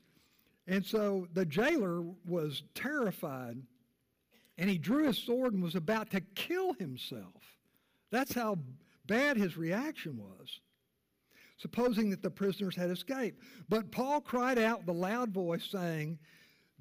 And 0.68 0.84
so 0.84 1.26
the 1.32 1.46
jailer 1.46 2.02
was 2.26 2.62
terrified 2.74 3.56
and 4.58 4.68
he 4.68 4.76
drew 4.76 5.06
his 5.06 5.16
sword 5.16 5.54
and 5.54 5.62
was 5.62 5.76
about 5.76 6.10
to 6.10 6.20
kill 6.34 6.74
himself. 6.74 7.56
That's 8.10 8.34
how 8.34 8.58
bad 9.06 9.38
his 9.38 9.56
reaction 9.56 10.18
was, 10.18 10.60
supposing 11.56 12.10
that 12.10 12.22
the 12.22 12.30
prisoners 12.30 12.76
had 12.76 12.90
escaped. 12.90 13.42
But 13.68 13.90
Paul 13.90 14.20
cried 14.20 14.58
out 14.58 14.80
with 14.80 14.88
a 14.88 14.92
loud 14.98 15.30
voice, 15.30 15.64
saying, 15.70 16.18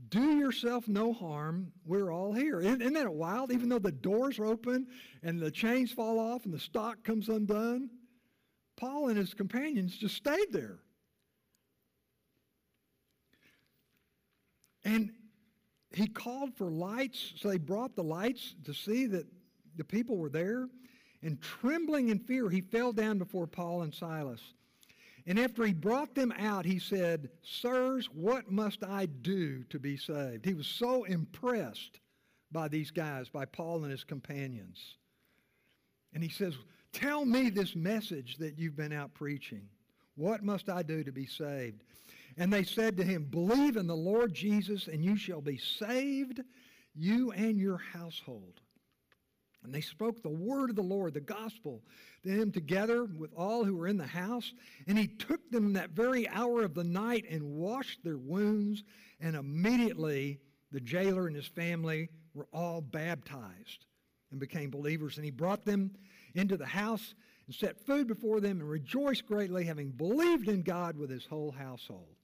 Do 0.10 0.38
yourself 0.38 0.88
no 0.90 1.14
harm. 1.14 1.72
We're 1.86 2.12
all 2.12 2.34
here. 2.34 2.60
Isn't, 2.60 2.82
isn't 2.82 2.94
that 2.94 3.14
wild? 3.14 3.54
Even 3.54 3.70
though 3.70 3.80
the 3.80 3.92
doors 3.92 4.38
are 4.38 4.46
open 4.46 4.88
and 5.24 5.40
the 5.40 5.52
chains 5.52 5.92
fall 5.92 6.20
off 6.20 6.44
and 6.44 6.54
the 6.54 6.60
stock 6.60 7.04
comes 7.04 7.30
undone, 7.30 7.90
Paul 8.76 9.10
and 9.10 9.18
his 9.18 9.34
companions 9.34 9.96
just 9.96 10.16
stayed 10.16 10.52
there. 10.52 10.80
And 14.88 15.12
he 15.92 16.08
called 16.08 16.56
for 16.56 16.72
lights, 16.72 17.34
so 17.36 17.50
they 17.50 17.58
brought 17.58 17.98
the 17.98 18.04
lights 18.04 18.56
to 18.64 18.74
see 18.74 19.06
that 19.08 19.28
the 19.76 19.84
people 19.84 20.16
were 20.16 20.30
there. 20.30 20.70
And 21.22 21.42
trembling 21.42 22.08
in 22.08 22.20
fear, 22.20 22.50
he 22.50 22.62
fell 22.62 22.94
down 22.94 23.18
before 23.18 23.48
Paul 23.48 23.82
and 23.82 23.94
Silas. 23.94 24.40
And 25.26 25.38
after 25.38 25.66
he 25.66 25.74
brought 25.74 26.16
them 26.16 26.32
out, 26.40 26.64
he 26.64 26.80
said, 26.80 27.30
Sirs, 27.44 28.08
what 28.14 28.50
must 28.50 28.82
I 28.82 29.08
do 29.08 29.66
to 29.66 29.78
be 29.78 29.98
saved? 29.98 30.46
He 30.46 30.54
was 30.54 30.68
so 30.68 31.04
impressed 31.04 32.00
by 32.50 32.70
these 32.70 32.92
guys, 32.92 33.28
by 33.28 33.44
Paul 33.44 33.84
and 33.84 33.92
his 33.92 34.06
companions. 34.06 34.96
And 36.14 36.24
he 36.24 36.30
says, 36.30 36.56
Tell 36.94 37.26
me 37.26 37.50
this 37.50 37.76
message 37.76 38.38
that 38.38 38.58
you've 38.58 38.78
been 38.78 38.94
out 38.94 39.14
preaching. 39.14 39.68
What 40.16 40.44
must 40.44 40.70
I 40.70 40.82
do 40.82 41.04
to 41.04 41.12
be 41.12 41.26
saved? 41.26 41.84
And 42.38 42.54
they 42.54 42.64
said 42.64 42.98
to 42.98 43.04
him, 43.04 43.24
Believe 43.24 43.78
in 43.78 43.88
the 43.88 43.96
Lord 43.96 44.34
Jesus, 44.34 44.88
and 44.88 45.04
you 45.04 45.18
shall 45.18 45.42
be 45.42 45.58
saved, 45.58 46.42
you 46.94 47.32
and 47.32 47.58
your 47.58 47.78
household. 47.78 48.62
And 49.64 49.74
they 49.74 49.82
spoke 49.82 50.22
the 50.22 50.30
word 50.30 50.70
of 50.70 50.76
the 50.76 50.84
Lord, 50.84 51.14
the 51.14 51.20
gospel, 51.20 51.82
to 52.24 52.30
him 52.30 52.52
together 52.52 53.06
with 53.06 53.32
all 53.36 53.66
who 53.66 53.76
were 53.76 53.88
in 53.88 53.98
the 53.98 54.06
house. 54.06 54.54
And 54.88 54.98
he 54.98 55.08
took 55.08 55.50
them 55.50 55.74
that 55.74 55.90
very 55.90 56.28
hour 56.30 56.64
of 56.64 56.74
the 56.74 56.84
night 56.84 57.26
and 57.30 57.44
washed 57.44 58.04
their 58.04 58.18
wounds. 58.18 58.84
And 59.20 59.36
immediately 59.36 60.40
the 60.72 60.80
jailer 60.80 61.28
and 61.28 61.36
his 61.36 61.48
family 61.48 62.10
were 62.34 62.48
all 62.54 62.82
baptized 62.82 63.86
and 64.32 64.40
became 64.40 64.70
believers. 64.70 65.18
And 65.18 65.26
he 65.26 65.32
brought 65.32 65.66
them 65.66 65.92
into 66.36 66.56
the 66.56 66.66
house 66.66 67.16
and 67.48 67.56
set 67.56 67.86
food 67.86 68.08
before 68.08 68.40
them 68.40 68.60
and 68.60 68.70
rejoiced 68.70 69.26
greatly, 69.26 69.66
having 69.66 69.90
believed 69.90 70.48
in 70.50 70.62
God 70.62 70.98
with 70.98 71.10
his 71.10 71.26
whole 71.26 71.52
household. 71.52 72.17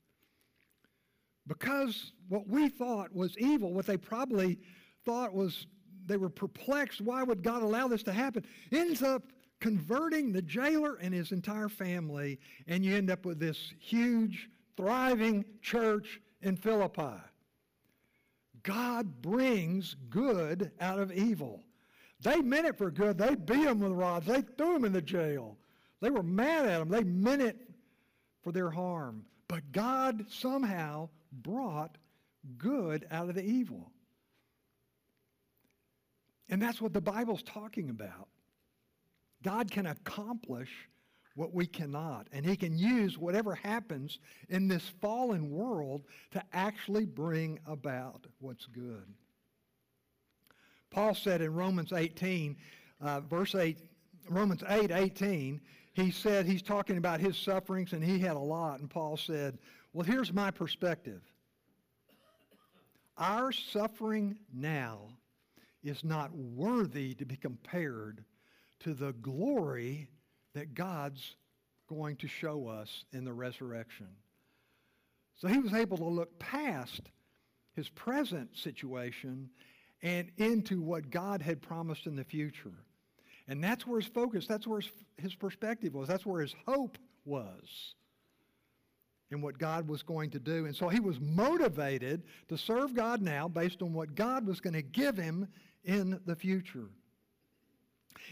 Because 1.46 2.12
what 2.28 2.48
we 2.48 2.68
thought 2.68 3.14
was 3.14 3.36
evil, 3.38 3.72
what 3.72 3.86
they 3.86 3.96
probably 3.96 4.58
thought 5.04 5.34
was 5.34 5.66
they 6.06 6.16
were 6.16 6.30
perplexed. 6.30 7.00
Why 7.00 7.22
would 7.22 7.42
God 7.42 7.62
allow 7.62 7.88
this 7.88 8.02
to 8.04 8.12
happen? 8.12 8.44
Ends 8.72 9.02
up 9.02 9.22
converting 9.60 10.32
the 10.32 10.42
jailer 10.42 10.96
and 10.96 11.14
his 11.14 11.32
entire 11.32 11.68
family, 11.68 12.38
and 12.66 12.84
you 12.84 12.94
end 12.94 13.10
up 13.10 13.24
with 13.24 13.38
this 13.38 13.72
huge, 13.78 14.48
thriving 14.76 15.44
church 15.62 16.20
in 16.42 16.56
Philippi. 16.56 17.20
God 18.62 19.22
brings 19.22 19.96
good 20.08 20.70
out 20.80 20.98
of 20.98 21.12
evil. 21.12 21.62
They 22.20 22.40
meant 22.40 22.66
it 22.66 22.78
for 22.78 22.90
good. 22.90 23.18
They 23.18 23.34
beat 23.34 23.64
them 23.64 23.80
with 23.80 23.92
rods. 23.92 24.26
They 24.26 24.40
threw 24.40 24.74
them 24.74 24.86
in 24.86 24.92
the 24.92 25.02
jail. 25.02 25.58
They 26.00 26.10
were 26.10 26.22
mad 26.22 26.66
at 26.66 26.78
them. 26.78 26.88
They 26.88 27.04
meant 27.04 27.42
it 27.42 27.56
for 28.42 28.52
their 28.52 28.70
harm. 28.70 29.26
But 29.48 29.72
God 29.72 30.24
somehow 30.28 31.10
brought 31.42 31.96
good 32.58 33.06
out 33.10 33.28
of 33.28 33.34
the 33.34 33.44
evil. 33.44 33.90
And 36.48 36.60
that's 36.60 36.80
what 36.80 36.92
the 36.92 37.00
Bible's 37.00 37.42
talking 37.42 37.90
about. 37.90 38.28
God 39.42 39.70
can 39.70 39.86
accomplish 39.86 40.70
what 41.34 41.52
we 41.52 41.66
cannot. 41.66 42.28
And 42.32 42.44
he 42.44 42.56
can 42.56 42.78
use 42.78 43.18
whatever 43.18 43.54
happens 43.54 44.18
in 44.48 44.68
this 44.68 44.92
fallen 45.00 45.50
world 45.50 46.04
to 46.32 46.42
actually 46.52 47.06
bring 47.06 47.58
about 47.66 48.26
what's 48.40 48.66
good. 48.66 49.04
Paul 50.90 51.14
said 51.14 51.42
in 51.42 51.52
Romans 51.54 51.92
18, 51.92 52.56
uh, 53.00 53.20
verse 53.20 53.54
8, 53.54 53.78
Romans 54.28 54.62
8, 54.68 54.92
18, 54.92 55.60
he 55.92 56.10
said 56.10 56.46
he's 56.46 56.62
talking 56.62 56.98
about 56.98 57.20
his 57.20 57.36
sufferings 57.36 57.92
and 57.92 58.02
he 58.02 58.18
had 58.18 58.36
a 58.36 58.38
lot. 58.38 58.80
And 58.80 58.88
Paul 58.88 59.16
said, 59.16 59.58
well, 59.94 60.04
here's 60.04 60.32
my 60.32 60.50
perspective. 60.50 61.22
Our 63.16 63.52
suffering 63.52 64.36
now 64.52 64.98
is 65.84 66.02
not 66.02 66.34
worthy 66.34 67.14
to 67.14 67.24
be 67.24 67.36
compared 67.36 68.24
to 68.80 68.92
the 68.92 69.12
glory 69.12 70.08
that 70.54 70.74
God's 70.74 71.36
going 71.88 72.16
to 72.16 72.28
show 72.28 72.66
us 72.66 73.04
in 73.12 73.24
the 73.24 73.32
resurrection. 73.32 74.08
So 75.36 75.46
he 75.46 75.58
was 75.58 75.72
able 75.72 75.98
to 75.98 76.04
look 76.04 76.40
past 76.40 77.02
his 77.76 77.88
present 77.88 78.56
situation 78.56 79.48
and 80.02 80.30
into 80.38 80.80
what 80.80 81.10
God 81.10 81.40
had 81.40 81.62
promised 81.62 82.06
in 82.06 82.16
the 82.16 82.24
future. 82.24 82.74
And 83.46 83.62
that's 83.62 83.86
where 83.86 84.00
his 84.00 84.08
focus, 84.08 84.46
that's 84.48 84.66
where 84.66 84.82
his, 85.18 85.34
perspective 85.36 85.94
was, 85.94 86.08
that's 86.08 86.26
where 86.26 86.40
his 86.40 86.54
hope 86.66 86.98
was 87.24 87.94
in 89.34 89.42
what 89.42 89.58
God 89.58 89.86
was 89.86 90.02
going 90.02 90.30
to 90.30 90.38
do. 90.38 90.64
And 90.64 90.74
so 90.74 90.88
he 90.88 91.00
was 91.00 91.20
motivated 91.20 92.22
to 92.48 92.56
serve 92.56 92.94
God 92.94 93.20
now 93.20 93.48
based 93.48 93.82
on 93.82 93.92
what 93.92 94.14
God 94.14 94.46
was 94.46 94.60
going 94.60 94.74
to 94.74 94.82
give 94.82 95.16
him 95.16 95.48
in 95.84 96.20
the 96.24 96.36
future. 96.36 96.88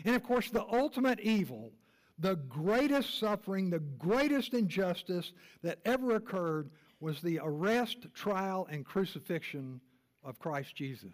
And 0.05 0.17
of 0.17 0.23
course, 0.23 0.49
the 0.49 0.65
ultimate 0.65 1.21
evil, 1.21 1.73
the 2.19 2.37
greatest 2.37 3.19
suffering, 3.19 3.69
the 3.69 3.81
greatest 3.81 4.55
injustice 4.55 5.33
that 5.63 5.81
ever 5.85 6.15
occurred 6.17 6.71
was 7.01 7.21
the 7.21 7.41
arrest, 7.43 8.07
trial, 8.15 8.67
and 8.71 8.87
crucifixion 8.87 9.81
of 10.25 10.39
Christ 10.39 10.75
Jesus. 10.77 11.11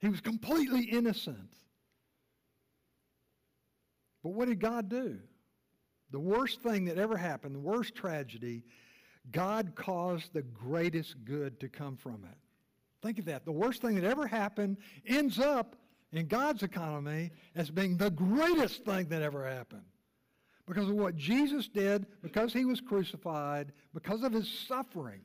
He 0.00 0.08
was 0.08 0.20
completely 0.20 0.84
innocent. 0.84 1.52
But 4.22 4.30
what 4.30 4.46
did 4.46 4.60
God 4.60 4.88
do? 4.88 5.18
The 6.12 6.20
worst 6.20 6.60
thing 6.60 6.84
that 6.84 6.98
ever 6.98 7.16
happened, 7.16 7.54
the 7.54 7.60
worst 7.60 7.94
tragedy, 7.94 8.62
God 9.30 9.72
caused 9.74 10.32
the 10.32 10.42
greatest 10.42 11.24
good 11.24 11.58
to 11.60 11.68
come 11.68 11.96
from 11.96 12.24
it. 12.24 12.38
Think 13.02 13.18
of 13.18 13.24
that. 13.24 13.44
The 13.44 13.52
worst 13.52 13.82
thing 13.82 13.96
that 13.96 14.04
ever 14.04 14.26
happened 14.26 14.76
ends 15.06 15.38
up 15.38 15.74
in 16.12 16.26
God's 16.26 16.62
economy 16.62 17.30
as 17.54 17.70
being 17.70 17.96
the 17.96 18.10
greatest 18.10 18.84
thing 18.84 19.08
that 19.08 19.22
ever 19.22 19.48
happened. 19.48 19.82
Because 20.66 20.88
of 20.88 20.94
what 20.94 21.16
Jesus 21.16 21.66
did, 21.66 22.06
because 22.22 22.52
he 22.52 22.64
was 22.64 22.80
crucified, 22.80 23.72
because 23.92 24.22
of 24.22 24.32
his 24.32 24.48
suffering, 24.68 25.22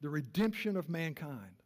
the 0.00 0.08
redemption 0.08 0.76
of 0.76 0.88
mankind. 0.88 1.62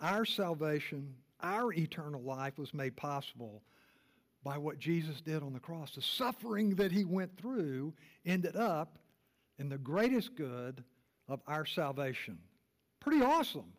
Our 0.00 0.24
salvation, 0.24 1.14
our 1.40 1.72
eternal 1.72 2.20
life 2.20 2.58
was 2.58 2.74
made 2.74 2.96
possible 2.96 3.62
by 4.46 4.56
what 4.56 4.78
Jesus 4.78 5.20
did 5.20 5.42
on 5.42 5.52
the 5.52 5.58
cross. 5.58 5.96
The 5.96 6.02
suffering 6.02 6.76
that 6.76 6.92
he 6.92 7.04
went 7.04 7.36
through 7.36 7.92
ended 8.24 8.54
up 8.54 8.96
in 9.58 9.68
the 9.68 9.76
greatest 9.76 10.36
good 10.36 10.84
of 11.26 11.40
our 11.48 11.66
salvation. 11.66 12.38
Pretty 13.00 13.24
awesome. 13.24 13.72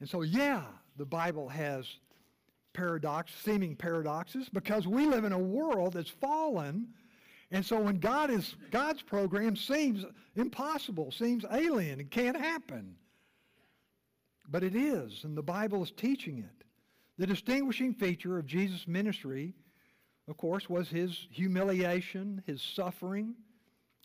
And 0.00 0.08
so, 0.08 0.22
yeah, 0.22 0.64
the 0.96 1.06
Bible 1.06 1.48
has 1.48 1.86
paradox, 2.72 3.30
seeming 3.44 3.76
paradoxes, 3.76 4.48
because 4.48 4.84
we 4.84 5.06
live 5.06 5.22
in 5.22 5.32
a 5.32 5.38
world 5.38 5.92
that's 5.92 6.10
fallen. 6.10 6.88
And 7.52 7.64
so 7.64 7.78
when 7.78 8.00
God 8.00 8.30
is 8.30 8.56
God's 8.72 9.00
program 9.00 9.54
seems 9.54 10.04
impossible, 10.34 11.12
seems 11.12 11.44
alien, 11.52 12.00
it 12.00 12.10
can't 12.10 12.36
happen. 12.36 12.96
But 14.48 14.64
it 14.64 14.74
is, 14.74 15.22
and 15.22 15.38
the 15.38 15.42
Bible 15.42 15.84
is 15.84 15.92
teaching 15.92 16.38
it. 16.38 16.55
The 17.18 17.26
distinguishing 17.26 17.94
feature 17.94 18.38
of 18.38 18.46
Jesus' 18.46 18.86
ministry, 18.86 19.54
of 20.28 20.36
course, 20.36 20.68
was 20.68 20.88
his 20.88 21.26
humiliation, 21.30 22.42
his 22.46 22.60
suffering, 22.60 23.34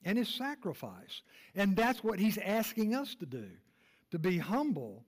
and 0.06 0.18
his 0.18 0.30
sacrifice. 0.30 1.22
And 1.56 1.76
that's 1.76 2.04
what 2.04 2.20
he's 2.20 2.38
asking 2.38 2.96
us 2.96 3.16
to 3.16 3.26
do 3.26 3.48
to 4.12 4.20
be 4.20 4.38
humble, 4.38 5.06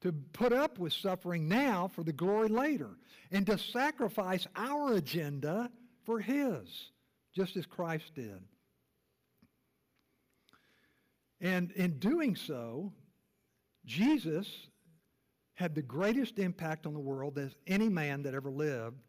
to 0.00 0.10
put 0.32 0.54
up 0.54 0.78
with 0.78 0.92
suffering 0.92 1.48
now 1.48 1.86
for 1.86 2.02
the 2.02 2.12
glory 2.12 2.48
later, 2.48 2.96
and 3.30 3.44
to 3.46 3.58
sacrifice 3.58 4.46
our 4.56 4.94
agenda 4.94 5.70
for 6.04 6.18
his, 6.18 6.90
just 7.34 7.58
as 7.58 7.66
Christ 7.66 8.14
did. 8.14 8.40
And 11.42 11.70
in 11.72 11.98
doing 11.98 12.36
so, 12.36 12.92
Jesus 13.84 14.48
had 15.58 15.74
the 15.74 15.82
greatest 15.82 16.38
impact 16.38 16.86
on 16.86 16.94
the 16.94 17.00
world 17.00 17.36
as 17.36 17.56
any 17.66 17.88
man 17.88 18.22
that 18.22 18.32
ever 18.32 18.48
lived. 18.48 19.02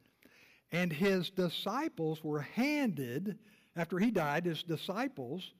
And 0.71 0.91
his 0.91 1.29
disciples 1.29 2.23
were 2.23 2.41
handed 2.41 3.37
after 3.75 3.99
he 3.99 4.09
died, 4.09 4.45
his 4.45 4.63
disciples, 4.63 5.53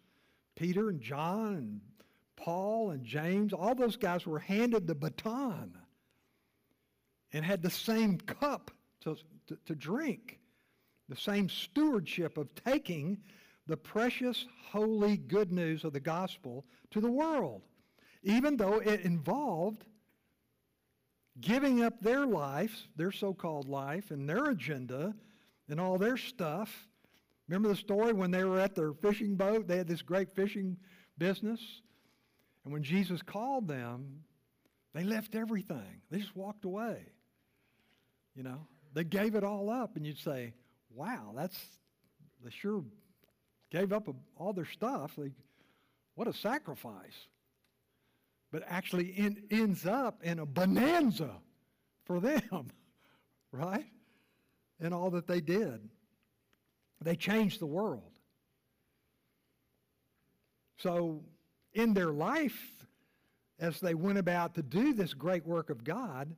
Peter 0.56 0.90
and 0.90 1.00
John 1.00 1.54
and 1.54 1.82
Paul 2.36 2.90
and 2.90 3.06
James, 3.06 3.54
all 3.54 3.76
those 3.76 3.98
guys 3.98 4.26
were 4.26 4.40
handed 4.40 4.88
the 4.88 4.96
baton 4.96 5.78
and 7.34 7.46
had 7.46 7.62
the 7.62 7.70
same 7.70 8.18
cup 8.18 8.72
to, 9.02 9.16
to, 9.46 9.60
to 9.68 9.76
drink, 9.76 10.40
the 11.08 11.16
same 11.16 11.50
stewardship 11.50 12.36
of 12.36 12.50
taking 12.66 13.20
the 13.68 13.78
precious, 13.78 14.48
holy, 14.72 15.18
good 15.18 15.52
news 15.52 15.84
of 15.84 15.94
the 15.94 16.00
gospel 16.00 16.66
to 16.90 17.00
the 17.00 17.12
world, 17.12 17.62
even 18.24 18.58
though 18.58 18.80
it 18.80 19.02
involved 19.02 19.86
giving 21.42 21.84
up 21.84 22.02
their 22.02 22.26
life, 22.26 22.88
their 22.96 23.12
so 23.12 23.34
called 23.34 23.68
life, 23.68 24.12
and 24.12 24.28
their 24.28 24.50
agenda 24.50 25.14
and 25.68 25.80
all 25.80 25.98
their 25.98 26.18
stuff 26.18 26.90
Remember 27.50 27.70
the 27.70 27.76
story 27.76 28.14
when 28.14 28.30
they 28.30 28.44
were 28.44 28.60
at 28.60 28.76
their 28.76 28.94
fishing 28.94 29.36
boat? 29.36 29.68
They 29.68 29.78
had 29.78 29.88
this 29.88 30.04
great 30.04 30.30
fishing 30.30 30.78
business. 31.18 31.60
And 32.64 32.72
when 32.72 32.84
Jesus 32.84 33.24
called 33.24 33.68
them, 33.68 34.24
They 34.94 35.04
left 35.04 35.36
everything. 35.36 36.02
They 36.12 36.20
just 36.20 36.36
walked 36.36 36.66
away. 36.66 37.08
You 38.36 38.44
know, 38.44 38.68
they 38.94 39.04
gave 39.04 39.36
it 39.36 39.44
all 39.44 39.70
up, 39.70 39.96
and 39.96 40.06
you'd 40.06 40.20
say, 40.20 40.54
wow, 40.94 41.32
that's, 41.36 41.58
they 42.44 42.50
sure 42.50 42.84
gave 43.72 43.94
up 43.94 44.08
all 44.36 44.54
their 44.54 44.66
stuff. 44.66 45.18
What 46.16 46.28
a 46.28 46.34
sacrifice. 46.34 47.28
But 48.52 48.64
actually 48.68 49.10
in, 49.10 49.44
ends 49.52 49.86
up 49.86 50.24
in 50.24 50.40
a 50.40 50.46
bonanza 50.46 51.32
for 52.06 52.20
them, 52.20 52.68
right? 53.52 53.86
And 54.80 54.94
all 54.94 55.12
that 55.12 55.28
they 55.28 55.42
did. 55.42 55.88
They 57.02 57.16
changed 57.16 57.60
the 57.60 57.68
world. 57.68 58.12
So, 60.78 61.22
in 61.74 61.94
their 61.94 62.12
life, 62.12 62.58
as 63.60 63.80
they 63.80 63.94
went 63.94 64.18
about 64.18 64.56
to 64.56 64.64
do 64.64 64.94
this 64.94 65.14
great 65.14 65.46
work 65.46 65.70
of 65.70 65.84
God, 65.84 66.36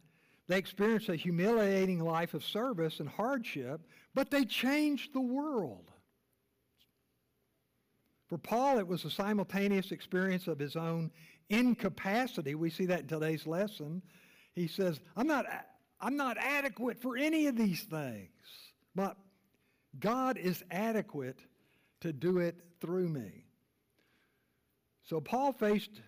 they 0.47 0.57
experienced 0.57 1.09
a 1.09 1.15
humiliating 1.15 1.99
life 1.99 2.33
of 2.33 2.43
service 2.43 2.99
and 2.99 3.07
hardship, 3.07 3.81
but 4.13 4.29
they 4.29 4.43
changed 4.43 5.13
the 5.13 5.21
world. 5.21 5.91
For 8.27 8.37
Paul, 8.37 8.79
it 8.79 8.87
was 8.87 9.05
a 9.05 9.11
simultaneous 9.11 9.91
experience 9.91 10.47
of 10.47 10.57
his 10.59 10.75
own 10.75 11.11
incapacity. 11.51 12.55
We 12.55 12.69
see 12.69 12.85
that 12.87 13.01
in 13.01 13.07
today's 13.07 13.45
lesson. 13.45 14.01
He 14.53 14.67
says, 14.67 14.99
I'm 15.15 15.27
not, 15.27 15.45
I'm 15.99 16.17
not 16.17 16.37
adequate 16.37 17.01
for 17.01 17.17
any 17.17 17.47
of 17.47 17.55
these 17.55 17.83
things, 17.83 18.29
but 18.95 19.17
God 19.99 20.37
is 20.37 20.63
adequate 20.71 21.39
to 22.01 22.13
do 22.13 22.39
it 22.39 22.55
through 22.79 23.09
me. 23.09 23.45
So 25.03 25.19
Paul 25.19 25.53
faced 25.53 26.01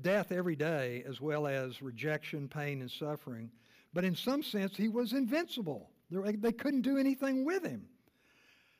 death 0.00 0.32
every 0.32 0.56
day 0.56 1.04
as 1.06 1.20
well 1.20 1.46
as 1.46 1.82
rejection, 1.82 2.48
pain, 2.48 2.80
and 2.80 2.90
suffering. 2.90 3.50
But 3.92 4.04
in 4.04 4.14
some 4.14 4.42
sense, 4.42 4.76
he 4.76 4.88
was 4.88 5.12
invincible. 5.12 5.90
They 6.10 6.52
couldn't 6.52 6.82
do 6.82 6.98
anything 6.98 7.44
with 7.44 7.64
him. 7.64 7.86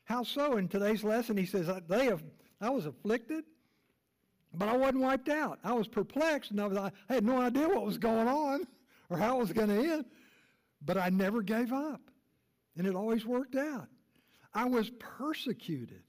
How 0.05 0.23
so? 0.23 0.57
In 0.57 0.67
today's 0.67 1.03
lesson, 1.03 1.37
he 1.37 1.45
says, 1.45 1.69
they 1.87 2.05
have, 2.05 2.23
I 2.61 2.69
was 2.69 2.85
afflicted, 2.85 3.43
but 4.57 4.67
I 4.67 4.75
wasn't 4.75 5.01
wiped 5.01 5.29
out. 5.29 5.59
I 5.63 5.73
was 5.73 5.87
perplexed, 5.87 6.51
and 6.51 6.59
I, 6.59 6.67
was, 6.67 6.77
I 6.77 6.91
had 7.07 7.23
no 7.23 7.39
idea 7.39 7.67
what 7.67 7.85
was 7.85 7.97
going 7.97 8.27
on 8.27 8.65
or 9.09 9.17
how 9.17 9.37
it 9.37 9.39
was 9.39 9.53
going 9.53 9.69
to 9.69 9.93
end. 9.93 10.05
But 10.83 10.97
I 10.97 11.09
never 11.09 11.41
gave 11.41 11.73
up, 11.73 12.01
and 12.75 12.87
it 12.87 12.95
always 12.95 13.25
worked 13.25 13.55
out. 13.55 13.87
I 14.53 14.65
was 14.65 14.89
persecuted, 14.99 16.03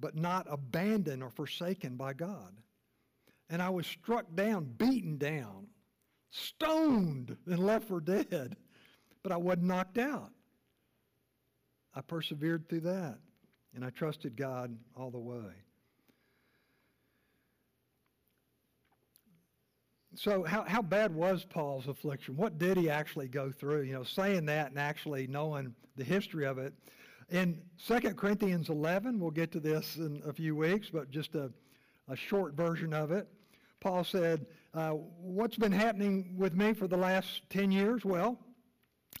but 0.00 0.16
not 0.16 0.46
abandoned 0.48 1.22
or 1.22 1.30
forsaken 1.30 1.96
by 1.96 2.12
God. 2.12 2.54
And 3.50 3.62
I 3.62 3.70
was 3.70 3.86
struck 3.86 4.26
down, 4.34 4.64
beaten 4.76 5.16
down, 5.16 5.68
stoned, 6.30 7.36
and 7.46 7.58
left 7.58 7.88
for 7.88 8.00
dead. 8.00 8.56
But 9.22 9.32
I 9.32 9.36
wasn't 9.36 9.64
knocked 9.64 9.98
out. 9.98 10.30
I 11.94 12.00
persevered 12.00 12.68
through 12.68 12.82
that, 12.82 13.18
and 13.74 13.84
I 13.84 13.90
trusted 13.90 14.36
God 14.36 14.76
all 14.96 15.10
the 15.10 15.18
way. 15.18 15.52
So, 20.14 20.42
how, 20.42 20.64
how 20.64 20.82
bad 20.82 21.14
was 21.14 21.44
Paul's 21.44 21.86
affliction? 21.86 22.36
What 22.36 22.58
did 22.58 22.76
he 22.76 22.88
actually 22.88 23.28
go 23.28 23.52
through? 23.52 23.82
You 23.82 23.92
know, 23.92 24.04
saying 24.04 24.46
that 24.46 24.70
and 24.70 24.78
actually 24.78 25.26
knowing 25.26 25.74
the 25.96 26.04
history 26.04 26.46
of 26.46 26.58
it, 26.58 26.72
in 27.30 27.60
2 27.86 28.00
Corinthians 28.14 28.70
11, 28.70 29.20
we'll 29.20 29.30
get 29.30 29.52
to 29.52 29.60
this 29.60 29.96
in 29.96 30.22
a 30.24 30.32
few 30.32 30.56
weeks, 30.56 30.88
but 30.90 31.10
just 31.10 31.34
a, 31.34 31.50
a 32.08 32.16
short 32.16 32.54
version 32.54 32.94
of 32.94 33.12
it. 33.12 33.28
Paul 33.80 34.02
said, 34.02 34.46
uh, 34.72 34.92
What's 34.92 35.56
been 35.56 35.72
happening 35.72 36.34
with 36.38 36.54
me 36.54 36.72
for 36.72 36.88
the 36.88 36.96
last 36.96 37.42
10 37.50 37.70
years? 37.70 38.04
Well, 38.04 38.38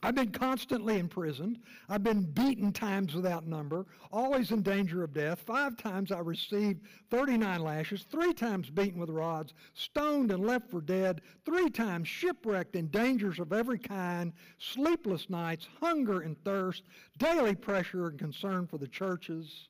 I've 0.02 0.14
been 0.14 0.30
constantly 0.30 0.98
imprisoned. 0.98 1.58
I've 1.88 2.04
been 2.04 2.22
beaten 2.22 2.72
times 2.72 3.14
without 3.14 3.46
number, 3.46 3.86
always 4.12 4.52
in 4.52 4.62
danger 4.62 5.02
of 5.02 5.12
death. 5.12 5.40
Five 5.40 5.76
times 5.76 6.12
I 6.12 6.20
received 6.20 6.82
39 7.10 7.62
lashes, 7.62 8.04
three 8.04 8.32
times 8.32 8.70
beaten 8.70 9.00
with 9.00 9.10
rods, 9.10 9.54
stoned 9.74 10.30
and 10.30 10.46
left 10.46 10.70
for 10.70 10.80
dead, 10.80 11.20
three 11.44 11.68
times 11.68 12.06
shipwrecked 12.06 12.76
in 12.76 12.88
dangers 12.88 13.40
of 13.40 13.52
every 13.52 13.78
kind, 13.78 14.32
sleepless 14.58 15.28
nights, 15.28 15.66
hunger 15.80 16.20
and 16.20 16.42
thirst, 16.44 16.84
daily 17.18 17.56
pressure 17.56 18.06
and 18.06 18.18
concern 18.18 18.68
for 18.68 18.78
the 18.78 18.88
churches, 18.88 19.68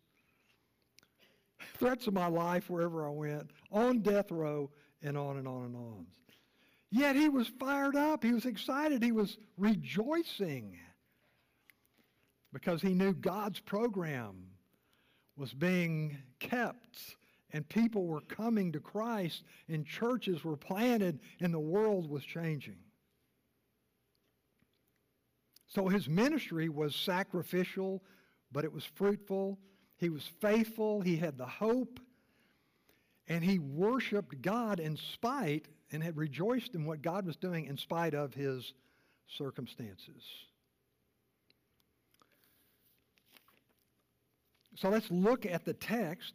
threats 1.78 2.06
of 2.06 2.12
my 2.12 2.26
life 2.26 2.68
wherever 2.68 3.06
I 3.06 3.10
went, 3.10 3.50
on 3.72 4.00
death 4.00 4.30
row, 4.30 4.70
and 5.02 5.16
on 5.16 5.38
and 5.38 5.48
on 5.48 5.64
and 5.64 5.76
on. 5.76 6.06
Yet 6.90 7.16
he 7.16 7.28
was 7.28 7.48
fired 7.60 7.96
up. 7.96 8.24
He 8.24 8.32
was 8.32 8.46
excited. 8.46 9.02
He 9.02 9.12
was 9.12 9.36
rejoicing 9.56 10.78
because 12.52 12.80
he 12.80 12.94
knew 12.94 13.12
God's 13.12 13.60
program 13.60 14.44
was 15.36 15.52
being 15.52 16.16
kept 16.40 17.16
and 17.52 17.68
people 17.68 18.06
were 18.06 18.22
coming 18.22 18.72
to 18.72 18.80
Christ 18.80 19.44
and 19.68 19.86
churches 19.86 20.44
were 20.44 20.56
planted 20.56 21.20
and 21.40 21.52
the 21.52 21.58
world 21.58 22.08
was 22.08 22.24
changing. 22.24 22.78
So 25.66 25.88
his 25.88 26.08
ministry 26.08 26.70
was 26.70 26.96
sacrificial, 26.96 28.02
but 28.50 28.64
it 28.64 28.72
was 28.72 28.84
fruitful. 28.84 29.58
He 29.98 30.08
was 30.08 30.26
faithful. 30.40 31.02
He 31.02 31.16
had 31.16 31.36
the 31.36 31.46
hope. 31.46 32.00
And 33.26 33.44
he 33.44 33.58
worshiped 33.58 34.40
God 34.40 34.80
in 34.80 34.96
spite 34.96 35.68
and 35.90 36.02
had 36.02 36.16
rejoiced 36.16 36.74
in 36.74 36.84
what 36.84 37.02
God 37.02 37.26
was 37.26 37.36
doing 37.36 37.66
in 37.66 37.76
spite 37.76 38.14
of 38.14 38.34
his 38.34 38.72
circumstances. 39.26 40.22
So 44.76 44.88
let's 44.90 45.10
look 45.10 45.44
at 45.44 45.64
the 45.64 45.74
text. 45.74 46.34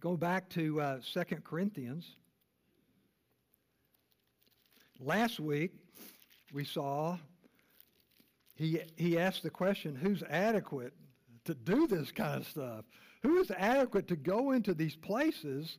Go 0.00 0.16
back 0.16 0.48
to 0.50 0.80
uh, 0.80 0.98
2 1.12 1.24
Corinthians. 1.44 2.16
Last 5.00 5.38
week, 5.38 5.72
we 6.52 6.64
saw 6.64 7.18
he, 8.54 8.80
he 8.96 9.18
asked 9.18 9.42
the 9.42 9.50
question 9.50 9.96
who's 9.96 10.22
adequate 10.22 10.94
to 11.44 11.54
do 11.54 11.86
this 11.86 12.10
kind 12.12 12.40
of 12.40 12.46
stuff? 12.46 12.84
Who 13.22 13.38
is 13.38 13.50
adequate 13.50 14.08
to 14.08 14.16
go 14.16 14.52
into 14.52 14.74
these 14.74 14.96
places 14.96 15.78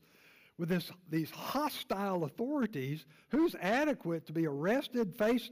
with 0.57 0.69
this, 0.69 0.91
these 1.09 1.31
hostile 1.31 2.23
authorities, 2.23 3.05
who's 3.29 3.55
adequate 3.61 4.25
to 4.27 4.33
be 4.33 4.47
arrested, 4.47 5.15
face 5.15 5.49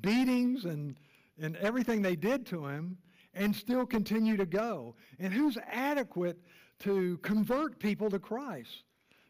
beatings 0.00 0.64
and, 0.64 0.96
and 1.40 1.56
everything 1.56 2.02
they 2.02 2.16
did 2.16 2.46
to 2.46 2.66
him, 2.66 2.98
and 3.34 3.54
still 3.54 3.86
continue 3.86 4.36
to 4.36 4.46
go? 4.46 4.94
And 5.18 5.32
who's 5.32 5.56
adequate 5.70 6.38
to 6.80 7.18
convert 7.18 7.78
people 7.78 8.10
to 8.10 8.18
Christ? 8.18 8.84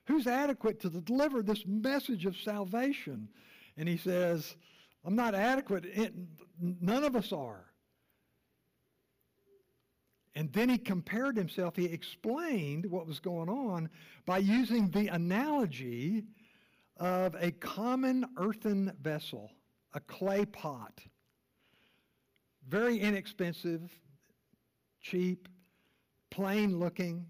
Who's 0.06 0.26
adequate 0.26 0.80
to 0.80 0.90
deliver 0.90 1.42
this 1.42 1.64
message 1.66 2.26
of 2.26 2.36
salvation? 2.36 3.28
And 3.76 3.88
he 3.88 3.96
says, 3.96 4.56
I'm 5.04 5.14
not 5.16 5.34
adequate. 5.34 5.86
none 6.60 7.04
of 7.04 7.16
us 7.16 7.32
are. 7.32 7.71
And 10.34 10.52
then 10.52 10.68
he 10.68 10.78
compared 10.78 11.36
himself, 11.36 11.76
he 11.76 11.84
explained 11.84 12.86
what 12.86 13.06
was 13.06 13.20
going 13.20 13.48
on 13.48 13.90
by 14.24 14.38
using 14.38 14.88
the 14.90 15.08
analogy 15.08 16.24
of 16.96 17.34
a 17.38 17.50
common 17.50 18.24
earthen 18.38 18.92
vessel, 19.02 19.50
a 19.92 20.00
clay 20.00 20.46
pot. 20.46 21.00
Very 22.68 22.98
inexpensive, 22.98 23.90
cheap, 25.02 25.48
plain 26.30 26.78
looking, 26.78 27.26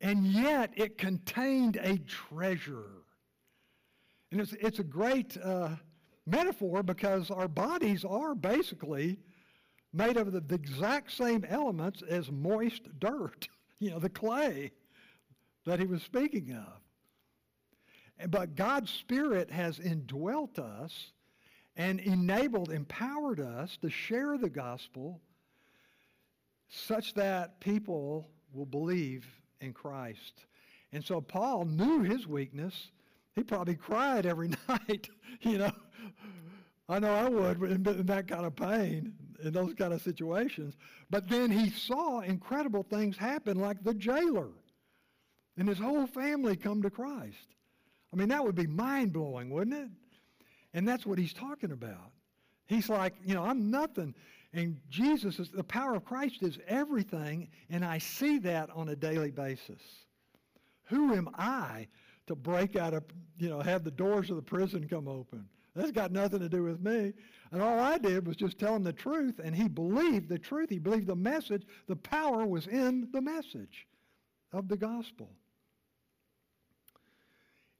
and 0.00 0.26
yet 0.26 0.72
it 0.74 0.98
contained 0.98 1.76
a 1.76 1.98
treasure. 1.98 2.90
And 4.32 4.40
it's, 4.40 4.54
it's 4.54 4.80
a 4.80 4.84
great 4.84 5.36
uh, 5.42 5.76
metaphor 6.26 6.82
because 6.82 7.30
our 7.30 7.48
bodies 7.48 8.04
are 8.04 8.34
basically 8.34 9.18
made 9.96 10.16
of 10.16 10.32
the, 10.32 10.54
exact 10.54 11.12
same 11.12 11.44
elements 11.48 12.02
as 12.02 12.30
moist 12.30 12.82
dirt, 12.98 13.48
you 13.78 13.90
know, 13.90 13.98
the 13.98 14.08
clay 14.08 14.72
that 15.64 15.80
he 15.80 15.86
was 15.86 16.02
speaking 16.02 16.52
of. 16.52 18.30
But 18.30 18.54
God's 18.54 18.90
Spirit 18.90 19.50
has 19.50 19.78
indwelt 19.78 20.58
us 20.58 21.12
and 21.76 22.00
enabled, 22.00 22.70
empowered 22.70 23.40
us 23.40 23.76
to 23.82 23.90
share 23.90 24.38
the 24.38 24.48
gospel 24.48 25.20
such 26.68 27.14
that 27.14 27.60
people 27.60 28.30
will 28.52 28.66
believe 28.66 29.26
in 29.60 29.72
Christ. 29.72 30.46
And 30.92 31.04
so 31.04 31.20
Paul 31.20 31.66
knew 31.66 32.02
his 32.02 32.26
weakness. 32.26 32.90
He 33.34 33.42
probably 33.42 33.74
cried 33.74 34.24
every 34.24 34.48
night, 34.68 35.10
you 35.42 35.58
know. 35.58 35.72
I 36.88 37.00
know 37.00 37.14
I 37.14 37.28
would 37.28 37.62
in 37.62 37.82
that 38.06 38.28
kind 38.28 38.46
of 38.46 38.56
pain 38.56 39.12
in 39.42 39.52
those 39.52 39.74
kind 39.74 39.92
of 39.92 40.02
situations. 40.02 40.74
But 41.10 41.28
then 41.28 41.50
he 41.50 41.70
saw 41.70 42.20
incredible 42.20 42.82
things 42.82 43.16
happen, 43.16 43.58
like 43.58 43.82
the 43.82 43.94
jailer 43.94 44.50
and 45.56 45.68
his 45.68 45.78
whole 45.78 46.06
family 46.06 46.56
come 46.56 46.82
to 46.82 46.90
Christ. 46.90 47.54
I 48.12 48.16
mean, 48.16 48.28
that 48.28 48.44
would 48.44 48.54
be 48.54 48.66
mind 48.66 49.12
blowing, 49.12 49.50
wouldn't 49.50 49.76
it? 49.76 49.88
And 50.74 50.86
that's 50.86 51.06
what 51.06 51.18
he's 51.18 51.32
talking 51.32 51.72
about. 51.72 52.12
He's 52.66 52.88
like, 52.88 53.14
you 53.24 53.34
know, 53.34 53.44
I'm 53.44 53.70
nothing. 53.70 54.14
And 54.52 54.78
Jesus 54.88 55.38
is 55.38 55.50
the 55.50 55.64
power 55.64 55.94
of 55.94 56.04
Christ 56.04 56.42
is 56.42 56.58
everything, 56.66 57.48
and 57.70 57.84
I 57.84 57.98
see 57.98 58.38
that 58.38 58.70
on 58.74 58.88
a 58.88 58.96
daily 58.96 59.30
basis. 59.30 59.80
Who 60.84 61.14
am 61.14 61.28
I 61.34 61.88
to 62.26 62.34
break 62.34 62.76
out 62.76 62.94
of, 62.94 63.04
you 63.38 63.48
know, 63.48 63.60
have 63.60 63.84
the 63.84 63.90
doors 63.90 64.30
of 64.30 64.36
the 64.36 64.42
prison 64.42 64.88
come 64.88 65.08
open? 65.08 65.48
That's 65.76 65.92
got 65.92 66.10
nothing 66.10 66.40
to 66.40 66.48
do 66.48 66.62
with 66.62 66.80
me. 66.80 67.12
And 67.52 67.62
all 67.62 67.78
I 67.78 67.98
did 67.98 68.26
was 68.26 68.36
just 68.36 68.58
tell 68.58 68.74
him 68.74 68.82
the 68.82 68.94
truth, 68.94 69.40
and 69.44 69.54
he 69.54 69.68
believed 69.68 70.28
the 70.28 70.38
truth. 70.38 70.70
He 70.70 70.78
believed 70.78 71.06
the 71.06 71.14
message. 71.14 71.64
The 71.86 71.96
power 71.96 72.46
was 72.46 72.66
in 72.66 73.08
the 73.12 73.20
message 73.20 73.86
of 74.52 74.68
the 74.68 74.76
gospel. 74.78 75.28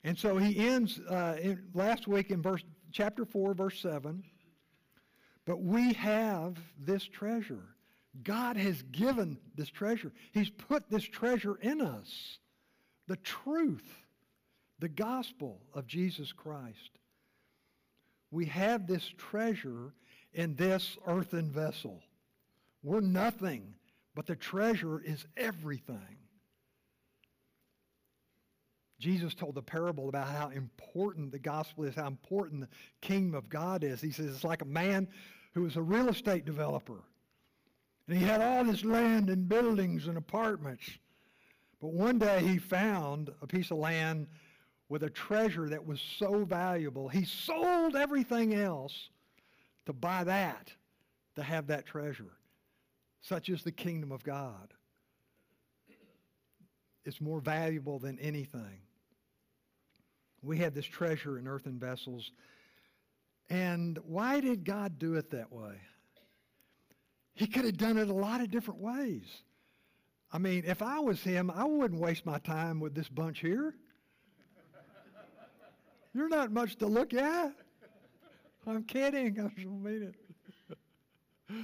And 0.05 0.17
so 0.19 0.37
he 0.37 0.69
ends 0.69 1.01
uh, 1.01 1.37
in, 1.41 1.65
last 1.73 2.07
week 2.07 2.31
in 2.31 2.43
verse 2.43 2.63
chapter 2.93 3.25
4, 3.25 3.55
verse 3.55 3.81
7. 3.81 4.23
But 5.47 5.63
we 5.63 5.95
have 5.95 6.59
this 6.79 7.05
treasure. 7.05 7.65
God 8.23 8.59
has 8.59 8.83
given 8.83 9.39
this 9.55 9.71
treasure. 9.71 10.13
He's 10.33 10.51
put 10.51 10.91
this 10.91 11.05
treasure 11.05 11.57
in 11.63 11.81
us. 11.81 12.39
The 13.09 13.17
truth, 13.17 13.89
the 14.81 14.89
gospel 14.89 15.63
of 15.73 15.87
Jesus 15.87 16.31
Christ. 16.33 16.99
We 18.37 18.45
have 18.45 18.87
this 18.87 19.11
treasure 19.17 19.95
in 20.35 20.57
this 20.57 20.99
earthen 21.07 21.51
vessel. 21.51 22.03
We're 22.83 23.01
nothing, 23.01 23.73
but 24.15 24.27
the 24.27 24.37
treasure 24.37 25.01
is 25.01 25.25
everything. 25.39 26.19
Jesus 28.99 29.33
told 29.33 29.55
the 29.55 29.63
parable 29.63 30.11
about 30.11 30.29
how 30.29 30.51
important 30.51 31.33
the 31.33 31.39
gospel 31.39 31.85
is, 31.85 31.95
how 31.95 32.09
important 32.09 32.61
the 32.61 32.69
kingdom 33.01 33.35
of 33.35 33.49
God 33.49 33.83
is. 33.83 34.03
He 34.03 34.11
says 34.11 34.27
it's 34.27 34.45
like 34.45 34.61
a 34.61 34.67
man 34.67 35.09
who 35.55 35.63
was 35.63 35.77
a 35.77 35.83
real 35.83 36.11
estate 36.11 36.45
developer. 36.45 37.05
And 38.07 38.19
he 38.19 38.23
had 38.23 38.43
all 38.43 38.65
this 38.65 38.85
land 38.85 39.31
and 39.31 39.49
buildings 39.49 40.09
and 40.09 40.19
apartments. 40.19 40.91
But 41.81 41.95
one 41.95 42.19
day 42.19 42.43
he 42.43 42.59
found 42.59 43.31
a 43.41 43.47
piece 43.47 43.71
of 43.71 43.79
land 43.79 44.27
with 44.89 45.03
a 45.03 45.11
treasure 45.11 45.69
that 45.69 45.87
was 45.87 46.01
so 46.01 46.45
valuable. 46.45 47.09
He 47.09 47.25
sold 47.25 47.97
everything 47.97 48.55
else 48.55 49.11
to 49.87 49.93
buy 49.93 50.25
that, 50.25 50.73
to 51.35 51.43
have 51.43 51.69
that 51.69 51.87
treasure. 51.87 52.33
Such 53.21 53.49
is 53.49 53.63
the 53.63 53.73
kingdom 53.73 54.13
of 54.13 54.23
God. 54.23 54.73
It's 57.05 57.21
more 57.21 57.41
valuable 57.41 57.99
than 57.99 58.19
anything. 58.19 58.81
We 60.43 60.59
have 60.59 60.75
this 60.75 60.87
treasure 60.87 61.39
in 61.39 61.49
earthen 61.49 61.79
vessels 61.79 62.31
and 63.49 63.99
why 64.05 64.41
did 64.41 64.65
God 64.65 64.99
do 64.99 65.15
it 65.15 65.31
that 65.31 65.53
way? 65.53 65.75
He 67.35 67.47
could 67.47 67.65
have 67.65 67.77
done 67.77 67.99
it 67.99 68.09
a 68.09 68.15
lot 68.15 68.41
of 68.41 68.51
different 68.51 68.81
ways. 68.81 69.25
I 70.33 70.39
mean, 70.39 70.65
if 70.67 70.83
I 70.83 70.99
was 71.01 71.23
him, 71.23 71.51
I 71.51 71.65
wouldn't 71.65 72.01
waste 72.01 72.27
my 72.27 72.39
time 72.39 72.81
with 72.81 72.95
this 72.95 73.09
bunch 73.09 73.41
here. 73.41 73.75
You're 76.17 76.31
not 76.31 76.51
much 76.51 76.77
to 76.77 76.87
look 76.87 77.13
at. 77.13 77.53
I'm 78.67 78.85
kidding. 78.85 79.39
I 79.39 79.63
don't 79.63 79.83
mean 79.83 80.15
it. 81.49 81.59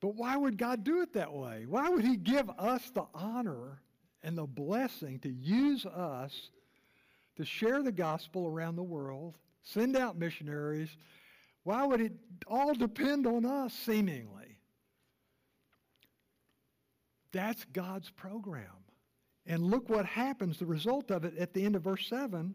but 0.00 0.14
why 0.14 0.36
would 0.36 0.58
God 0.58 0.84
do 0.84 1.00
it 1.00 1.14
that 1.14 1.32
way? 1.32 1.64
Why 1.66 1.88
would 1.88 2.04
he 2.04 2.16
give 2.16 2.50
us 2.58 2.90
the 2.90 3.06
honor 3.14 3.80
and 4.22 4.36
the 4.36 4.46
blessing 4.46 5.18
to 5.20 5.30
use 5.30 5.86
us 5.86 6.50
to 7.36 7.44
share 7.46 7.82
the 7.82 7.92
gospel 7.92 8.46
around 8.46 8.76
the 8.76 8.82
world, 8.82 9.38
send 9.62 9.96
out 9.96 10.18
missionaries. 10.18 10.90
Why 11.64 11.86
would 11.86 12.02
it 12.02 12.12
all 12.46 12.74
depend 12.74 13.26
on 13.26 13.46
us, 13.46 13.72
seemingly? 13.72 14.58
That's 17.32 17.64
God's 17.72 18.10
program. 18.10 18.79
And 19.46 19.70
look 19.70 19.88
what 19.88 20.06
happens, 20.06 20.58
the 20.58 20.66
result 20.66 21.10
of 21.10 21.24
it 21.24 21.36
at 21.38 21.54
the 21.54 21.64
end 21.64 21.76
of 21.76 21.82
verse 21.82 22.06
7. 22.08 22.54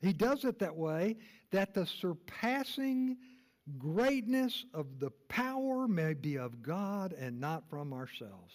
He 0.00 0.12
does 0.12 0.44
it 0.44 0.58
that 0.60 0.76
way 0.76 1.16
that 1.50 1.74
the 1.74 1.86
surpassing 1.86 3.16
greatness 3.78 4.64
of 4.74 4.98
the 4.98 5.10
power 5.28 5.86
may 5.86 6.14
be 6.14 6.36
of 6.36 6.62
God 6.62 7.12
and 7.12 7.40
not 7.40 7.68
from 7.68 7.92
ourselves. 7.92 8.54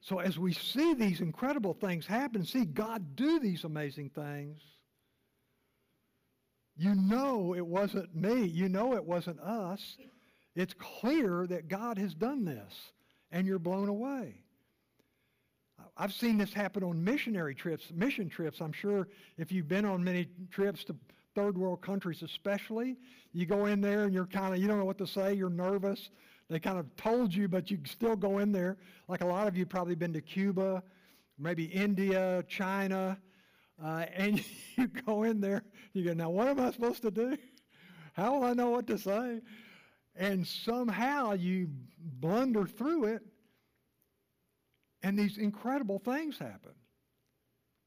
So 0.00 0.18
as 0.18 0.38
we 0.38 0.52
see 0.52 0.94
these 0.94 1.20
incredible 1.20 1.74
things 1.74 2.06
happen, 2.06 2.44
see 2.44 2.64
God 2.64 3.16
do 3.16 3.40
these 3.40 3.64
amazing 3.64 4.10
things, 4.10 4.60
you 6.76 6.94
know 6.94 7.54
it 7.54 7.64
wasn't 7.66 8.14
me. 8.14 8.44
You 8.46 8.68
know 8.68 8.94
it 8.94 9.04
wasn't 9.04 9.40
us. 9.40 9.96
It's 10.56 10.74
clear 10.74 11.46
that 11.46 11.68
God 11.68 11.98
has 11.98 12.14
done 12.14 12.44
this, 12.44 12.72
and 13.30 13.46
you're 13.46 13.58
blown 13.58 13.88
away. 13.88 14.43
I've 15.96 16.12
seen 16.12 16.38
this 16.38 16.52
happen 16.52 16.82
on 16.82 17.02
missionary 17.04 17.54
trips, 17.54 17.92
mission 17.94 18.28
trips. 18.28 18.60
I'm 18.60 18.72
sure 18.72 19.08
if 19.38 19.52
you've 19.52 19.68
been 19.68 19.84
on 19.84 20.02
many 20.02 20.28
trips 20.50 20.84
to 20.84 20.96
third 21.34 21.56
world 21.56 21.82
countries 21.82 22.22
especially, 22.22 22.96
you 23.32 23.46
go 23.46 23.66
in 23.66 23.80
there 23.80 24.04
and 24.04 24.14
you're 24.14 24.26
kind 24.26 24.54
of, 24.54 24.60
you 24.60 24.68
don't 24.68 24.78
know 24.78 24.84
what 24.84 24.98
to 24.98 25.06
say, 25.06 25.34
you're 25.34 25.50
nervous. 25.50 26.10
They 26.48 26.58
kind 26.60 26.78
of 26.78 26.94
told 26.96 27.34
you, 27.34 27.48
but 27.48 27.70
you 27.70 27.78
still 27.84 28.16
go 28.16 28.38
in 28.38 28.52
there. 28.52 28.76
Like 29.08 29.22
a 29.22 29.26
lot 29.26 29.48
of 29.48 29.56
you 29.56 29.66
probably 29.66 29.94
been 29.94 30.12
to 30.12 30.20
Cuba, 30.20 30.82
maybe 31.38 31.64
India, 31.64 32.44
China, 32.48 33.18
uh, 33.82 34.06
and 34.14 34.44
you 34.76 34.88
go 34.88 35.22
in 35.22 35.40
there. 35.40 35.62
You 35.92 36.04
go, 36.04 36.12
now 36.12 36.30
what 36.30 36.48
am 36.48 36.60
I 36.60 36.70
supposed 36.72 37.02
to 37.02 37.10
do? 37.10 37.36
How 38.14 38.34
will 38.34 38.44
I 38.44 38.52
know 38.52 38.70
what 38.70 38.86
to 38.88 38.98
say? 38.98 39.40
And 40.16 40.46
somehow 40.46 41.32
you 41.32 41.68
blunder 41.98 42.66
through 42.66 43.06
it, 43.06 43.22
and 45.04 45.18
these 45.18 45.36
incredible 45.36 45.98
things 45.98 46.38
happen. 46.38 46.72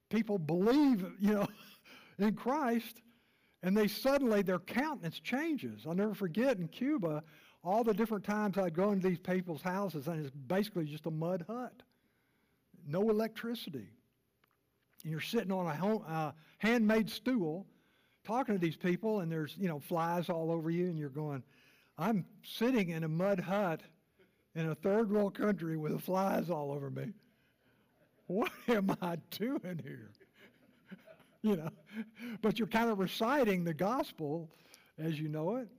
People 0.10 0.38
believe, 0.38 1.04
you 1.20 1.34
know, 1.34 1.48
in 2.20 2.36
Christ, 2.36 3.02
and 3.64 3.76
they 3.76 3.88
suddenly 3.88 4.44
their 4.44 4.60
countenance 4.60 5.20
changes. 5.20 5.82
I'll 5.86 5.96
never 5.96 6.14
forget 6.14 6.58
in 6.58 6.68
Cuba 6.68 7.24
all 7.64 7.84
the 7.84 7.94
different 7.94 8.24
times 8.24 8.58
I'd 8.58 8.76
go 8.76 8.92
into 8.92 9.10
these 9.10 9.18
people's 9.18 9.64
houses, 9.64 10.08
and 10.08 10.24
it's 10.24 10.34
basically 10.48 10.86
just 10.86 11.08
a 11.08 11.12
mud 11.12 11.44
hut, 11.50 11.74
no 12.88 13.10
electricity. 13.10 13.90
And 15.04 15.12
you're 15.12 15.20
sitting 15.20 15.52
on 15.52 15.66
a 15.66 15.76
home, 15.76 16.04
uh, 16.08 16.32
handmade 16.60 17.10
stool 17.10 17.66
talking 18.24 18.54
to 18.54 18.62
these 18.62 18.78
people, 18.78 19.22
and 19.22 19.32
there's, 19.32 19.56
you 19.58 19.68
know, 19.68 19.80
flies 19.80 20.30
all 20.30 20.52
over 20.52 20.70
you, 20.70 20.86
and 20.86 21.00
you're 21.00 21.10
going, 21.10 21.42
I'm 21.98 22.26
sitting 22.44 22.90
in 22.90 23.04
a 23.04 23.08
mud 23.08 23.40
hut 23.40 23.82
in 24.58 24.72
a 24.72 24.76
third 24.76 25.12
world 25.12 25.38
country 25.38 25.78
with 25.78 26.02
flies 26.02 26.50
all 26.50 26.72
over 26.72 26.90
me. 26.90 27.14
What 28.26 28.52
am 28.68 28.98
I 29.02 29.18
doing 29.30 29.80
here? 29.84 30.10
you 31.44 31.56
know, 31.56 31.70
but 32.42 32.58
you're 32.58 32.68
kind 32.68 32.90
of 32.90 32.98
reciting 32.98 33.64
the 33.64 33.74
gospel 33.74 34.50
as 34.98 35.20
you 35.20 35.30
know 35.30 35.58
it. 35.58 35.70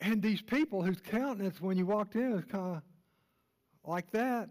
And 0.00 0.20
these 0.20 0.42
people 0.42 0.82
whose 0.82 1.00
countenance, 1.00 1.60
when 1.60 1.78
you 1.78 1.86
walked 1.86 2.16
in, 2.16 2.32
is 2.32 2.44
kind 2.44 2.76
of 2.76 2.82
like 3.84 4.10
that, 4.10 4.48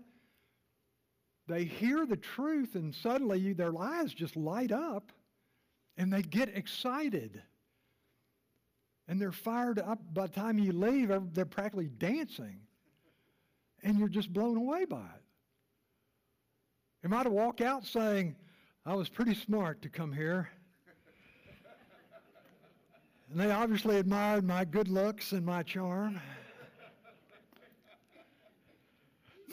they 1.47 1.65
hear 1.65 2.05
the 2.05 2.17
truth 2.17 2.75
and 2.75 2.95
suddenly 2.95 3.39
you, 3.39 3.53
their 3.53 3.77
eyes 3.77 4.13
just 4.13 4.37
light 4.37 4.71
up 4.71 5.11
and 5.97 6.11
they 6.11 6.21
get 6.21 6.55
excited. 6.55 7.41
And 9.09 9.21
they're 9.21 9.31
fired 9.31 9.79
up. 9.79 9.99
By 10.13 10.27
the 10.27 10.33
time 10.33 10.57
you 10.59 10.71
leave, 10.71 11.11
they're 11.33 11.45
practically 11.45 11.87
dancing. 11.87 12.61
And 13.87 13.97
you're 13.97 14.09
just 14.09 14.33
blown 14.33 14.57
away 14.57 14.83
by 14.83 14.97
it. 14.97 15.23
Am 17.05 17.13
I 17.13 17.23
to 17.23 17.29
walk 17.29 17.61
out 17.61 17.85
saying, 17.85 18.35
I 18.85 18.93
was 18.95 19.07
pretty 19.07 19.33
smart 19.33 19.81
to 19.83 19.89
come 19.89 20.11
here? 20.11 20.49
And 23.31 23.39
they 23.39 23.51
obviously 23.51 23.97
admired 23.97 24.45
my 24.45 24.65
good 24.65 24.89
looks 24.89 25.31
and 25.31 25.45
my 25.45 25.63
charm. 25.63 26.19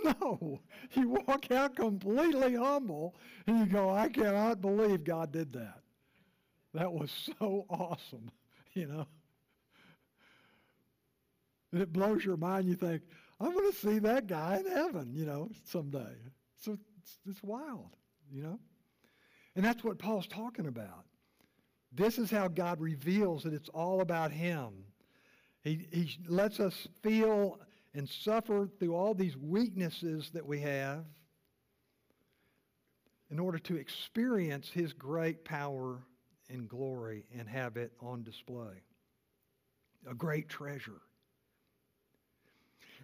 No, 0.04 0.60
you 0.92 1.08
walk 1.26 1.50
out 1.50 1.76
completely 1.76 2.56
humble 2.56 3.14
and 3.46 3.60
you 3.60 3.64
go, 3.64 3.88
I 3.88 4.10
cannot 4.10 4.60
believe 4.60 5.02
God 5.02 5.32
did 5.32 5.50
that. 5.54 5.80
That 6.74 6.92
was 6.92 7.10
so 7.38 7.64
awesome, 7.70 8.30
you 8.74 8.86
know. 8.86 9.06
And 11.72 11.80
it 11.80 11.90
blows 11.90 12.22
your 12.22 12.36
mind. 12.36 12.68
You 12.68 12.74
think, 12.74 13.00
I'm 13.40 13.52
going 13.52 13.70
to 13.70 13.76
see 13.76 13.98
that 14.00 14.26
guy 14.26 14.62
in 14.64 14.70
heaven, 14.70 15.12
you 15.14 15.26
know, 15.26 15.50
someday. 15.64 16.14
So 16.58 16.78
it's, 17.00 17.18
it's 17.28 17.42
wild, 17.42 17.96
you 18.32 18.42
know. 18.42 18.58
And 19.56 19.64
that's 19.64 19.84
what 19.84 19.98
Paul's 19.98 20.26
talking 20.26 20.66
about. 20.66 21.04
This 21.92 22.18
is 22.18 22.30
how 22.30 22.48
God 22.48 22.80
reveals 22.80 23.44
that 23.44 23.52
it's 23.54 23.68
all 23.68 24.00
about 24.00 24.32
Him. 24.32 24.70
He, 25.62 25.86
he 25.92 26.18
lets 26.28 26.60
us 26.60 26.88
feel 27.02 27.60
and 27.94 28.08
suffer 28.08 28.68
through 28.78 28.94
all 28.94 29.14
these 29.14 29.36
weaknesses 29.36 30.30
that 30.34 30.44
we 30.46 30.60
have. 30.60 31.04
in 33.30 33.38
order 33.38 33.58
to 33.58 33.76
experience 33.76 34.70
his 34.70 34.92
great 34.92 35.44
power 35.44 35.98
and 36.48 36.68
glory 36.68 37.24
and 37.36 37.48
have 37.48 37.76
it 37.76 37.92
on 38.00 38.22
display. 38.22 38.82
A 40.08 40.14
great 40.14 40.48
treasure. 40.48 41.00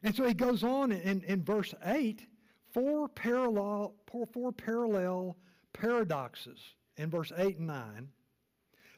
And 0.03 0.15
so 0.15 0.27
he 0.27 0.35
goes 0.35 0.65
on 0.65 0.93
in, 0.93 1.23
in 1.25 1.45
verse 1.45 1.75
8, 1.85 2.27
four 2.73 3.09
parallel, 3.09 3.95
four, 4.33 4.53
parallel 4.53 5.37
paradoxes 5.73 6.59
in 6.97 7.11
verse 7.11 7.33
8 7.37 7.59
and 7.59 7.67
9 7.67 8.09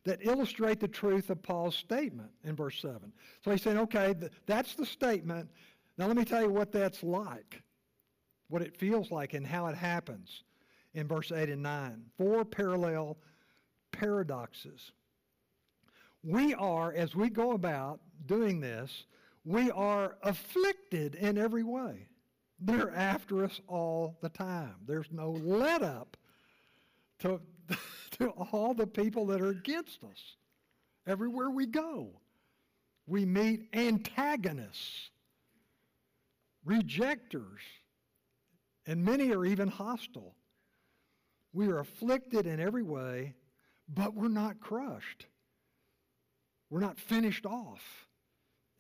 that 0.04 0.18
illustrate 0.22 0.80
the 0.80 0.88
truth 0.88 1.30
of 1.30 1.42
Paul's 1.42 1.76
statement 1.76 2.30
in 2.44 2.56
verse 2.56 2.80
7. 2.80 3.12
So 3.44 3.50
he's 3.50 3.62
saying, 3.62 3.78
okay, 3.78 4.14
that's 4.46 4.74
the 4.74 4.86
statement. 4.86 5.48
Now 5.96 6.06
let 6.06 6.16
me 6.16 6.24
tell 6.24 6.42
you 6.42 6.50
what 6.50 6.72
that's 6.72 7.02
like, 7.02 7.62
what 8.48 8.62
it 8.62 8.76
feels 8.76 9.10
like, 9.10 9.34
and 9.34 9.46
how 9.46 9.66
it 9.66 9.76
happens 9.76 10.42
in 10.94 11.06
verse 11.06 11.30
8 11.30 11.48
and 11.48 11.62
9. 11.62 12.02
Four 12.16 12.44
parallel 12.44 13.18
paradoxes. 13.92 14.92
We 16.24 16.54
are, 16.54 16.92
as 16.92 17.14
we 17.14 17.28
go 17.28 17.52
about 17.52 18.00
doing 18.26 18.60
this, 18.60 19.06
we 19.44 19.70
are 19.70 20.16
afflicted 20.22 21.14
in 21.14 21.36
every 21.36 21.62
way. 21.62 22.08
They're 22.60 22.94
after 22.94 23.44
us 23.44 23.60
all 23.66 24.18
the 24.22 24.28
time. 24.28 24.76
There's 24.86 25.10
no 25.10 25.32
let 25.32 25.82
up 25.82 26.16
to, 27.20 27.40
to 28.18 28.28
all 28.28 28.72
the 28.72 28.86
people 28.86 29.26
that 29.26 29.40
are 29.40 29.50
against 29.50 30.04
us. 30.04 30.36
Everywhere 31.06 31.50
we 31.50 31.66
go, 31.66 32.10
we 33.06 33.24
meet 33.24 33.68
antagonists, 33.72 35.10
rejectors, 36.64 37.60
and 38.86 39.04
many 39.04 39.32
are 39.32 39.44
even 39.44 39.66
hostile. 39.66 40.36
We 41.52 41.66
are 41.68 41.80
afflicted 41.80 42.46
in 42.46 42.60
every 42.60 42.84
way, 42.84 43.34
but 43.88 44.14
we're 44.14 44.28
not 44.28 44.60
crushed. 44.60 45.26
We're 46.70 46.80
not 46.80 46.98
finished 46.98 47.44
off. 47.44 48.06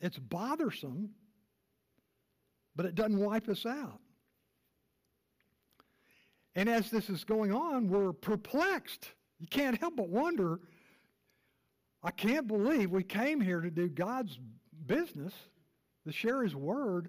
It's 0.02 0.18
bothersome, 0.18 1.10
but 2.76 2.84
it 2.84 2.94
doesn't 2.94 3.18
wipe 3.18 3.48
us 3.48 3.64
out. 3.64 4.00
And 6.54 6.68
as 6.68 6.90
this 6.90 7.08
is 7.08 7.24
going 7.24 7.54
on, 7.54 7.88
we're 7.88 8.12
perplexed. 8.12 9.08
You 9.38 9.46
can't 9.46 9.78
help 9.78 9.96
but 9.96 10.08
wonder 10.08 10.60
I 12.02 12.10
can't 12.10 12.48
believe 12.48 12.90
we 12.90 13.04
came 13.04 13.40
here 13.40 13.60
to 13.60 13.70
do 13.70 13.88
God's 13.88 14.38
business, 14.86 15.32
to 16.04 16.12
share 16.12 16.42
His 16.42 16.56
word, 16.56 17.08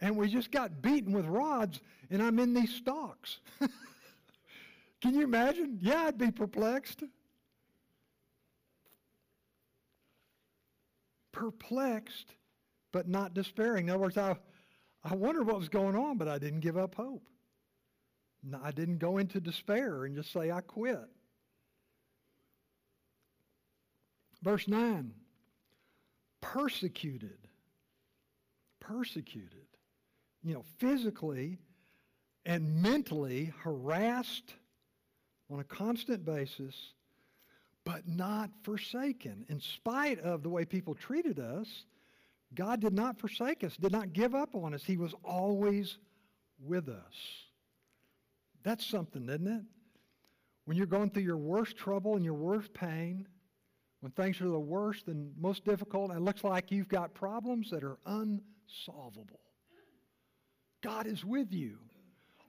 and 0.00 0.16
we 0.16 0.28
just 0.28 0.50
got 0.50 0.82
beaten 0.82 1.12
with 1.12 1.24
rods, 1.24 1.80
and 2.10 2.22
I'm 2.22 2.38
in 2.38 2.52
these 2.52 2.74
stocks. 2.74 3.38
Can 5.00 5.14
you 5.14 5.22
imagine? 5.22 5.78
Yeah, 5.80 6.04
I'd 6.08 6.18
be 6.18 6.30
perplexed. 6.30 7.04
Perplexed, 11.38 12.34
but 12.90 13.06
not 13.06 13.32
despairing. 13.32 13.86
In 13.86 13.90
other 13.90 14.02
words, 14.02 14.18
I, 14.18 14.36
I 15.04 15.14
wondered 15.14 15.46
what 15.46 15.56
was 15.56 15.68
going 15.68 15.94
on, 15.94 16.18
but 16.18 16.26
I 16.26 16.38
didn't 16.38 16.60
give 16.60 16.76
up 16.76 16.96
hope. 16.96 17.28
I 18.62 18.72
didn't 18.72 18.98
go 18.98 19.18
into 19.18 19.40
despair 19.40 20.04
and 20.04 20.16
just 20.16 20.32
say, 20.32 20.50
I 20.50 20.60
quit. 20.60 20.98
Verse 24.42 24.66
9 24.66 25.12
persecuted. 26.40 27.38
Persecuted. 28.80 29.66
You 30.42 30.54
know, 30.54 30.64
physically 30.78 31.58
and 32.46 32.82
mentally 32.82 33.52
harassed 33.62 34.54
on 35.50 35.60
a 35.60 35.64
constant 35.64 36.24
basis, 36.24 36.74
but 37.88 38.06
not 38.06 38.50
forsaken. 38.64 39.46
In 39.48 39.58
spite 39.62 40.20
of 40.20 40.42
the 40.42 40.50
way 40.50 40.66
people 40.66 40.94
treated 40.94 41.40
us, 41.40 41.86
God 42.54 42.82
did 42.82 42.92
not 42.92 43.18
forsake 43.18 43.64
us, 43.64 43.78
did 43.78 43.92
not 43.92 44.12
give 44.12 44.34
up 44.34 44.54
on 44.54 44.74
us. 44.74 44.84
He 44.84 44.98
was 44.98 45.14
always 45.24 45.96
with 46.62 46.90
us. 46.90 47.14
That's 48.62 48.84
something, 48.84 49.26
isn't 49.26 49.46
it? 49.46 49.62
When 50.66 50.76
you're 50.76 50.84
going 50.84 51.08
through 51.08 51.22
your 51.22 51.38
worst 51.38 51.78
trouble 51.78 52.16
and 52.16 52.22
your 52.22 52.34
worst 52.34 52.74
pain, 52.74 53.26
when 54.00 54.12
things 54.12 54.38
are 54.42 54.48
the 54.48 54.60
worst 54.60 55.06
and 55.06 55.32
most 55.40 55.64
difficult, 55.64 56.10
and 56.10 56.18
it 56.18 56.22
looks 56.22 56.44
like 56.44 56.70
you've 56.70 56.88
got 56.88 57.14
problems 57.14 57.70
that 57.70 57.82
are 57.82 57.96
unsolvable. 58.04 59.40
God 60.82 61.06
is 61.06 61.24
with 61.24 61.54
you. 61.54 61.78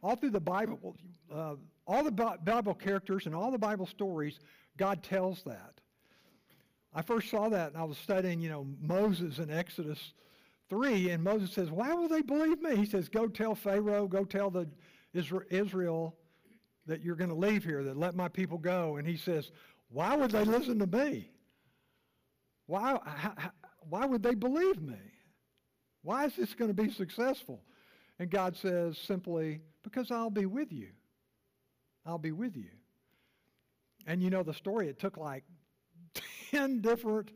All 0.04 0.18
through 0.18 0.32
the 0.32 0.42
Bible, 0.42 0.98
uh, 1.34 1.56
all 1.88 2.04
the 2.04 2.12
Bible 2.12 2.74
characters 2.74 3.26
and 3.26 3.34
all 3.34 3.52
the 3.52 3.58
Bible 3.58 3.86
stories, 3.86 4.38
God 4.80 5.04
tells 5.04 5.44
that. 5.44 5.82
I 6.94 7.02
first 7.04 7.30
saw 7.30 7.50
that 7.50 7.74
and 7.74 7.78
I 7.78 7.84
was 7.84 7.98
studying, 7.98 8.40
you 8.40 8.50
know, 8.50 8.66
Moses 8.82 9.38
in 9.38 9.52
Exodus 9.52 10.14
3, 10.70 11.12
and 11.12 11.24
Moses 11.24 11.52
says, 11.52 11.70
Why 11.70 11.94
will 11.94 12.08
they 12.08 12.22
believe 12.22 12.62
me? 12.62 12.78
He 12.78 12.86
says, 12.86 13.10
Go 13.10 13.28
tell 13.28 13.56
Pharaoh, 13.56 14.08
go 14.08 14.24
tell 14.24 14.50
the 14.50 14.68
Israel 15.14 16.16
that 16.86 17.04
you're 17.04 17.18
going 17.18 17.30
to 17.30 17.36
leave 17.36 17.64
here, 17.64 17.84
that 17.84 17.98
let 17.98 18.16
my 18.16 18.30
people 18.30 18.58
go. 18.58 18.96
And 18.96 19.08
he 19.08 19.18
says, 19.18 19.52
Why 19.90 20.16
would 20.16 20.32
they 20.32 20.46
listen 20.46 20.80
to 20.80 20.88
me? 20.88 21.30
Why, 22.66 22.98
how, 23.06 23.34
why 23.90 24.06
would 24.06 24.24
they 24.24 24.36
believe 24.36 24.82
me? 24.82 25.00
Why 26.04 26.26
is 26.26 26.36
this 26.38 26.54
going 26.54 26.74
to 26.74 26.82
be 26.82 26.90
successful? 26.90 27.62
And 28.18 28.30
God 28.30 28.56
says 28.56 28.98
simply, 28.98 29.60
Because 29.84 30.10
I'll 30.10 30.30
be 30.30 30.46
with 30.46 30.72
you. 30.72 30.90
I'll 32.06 32.18
be 32.18 32.32
with 32.32 32.56
you. 32.56 32.70
And 34.08 34.22
you 34.22 34.30
know 34.30 34.44
the 34.44 34.54
story, 34.54 34.88
it 34.88 35.00
took 35.00 35.18
like 35.18 35.44
10 36.52 36.82
different 36.82 37.32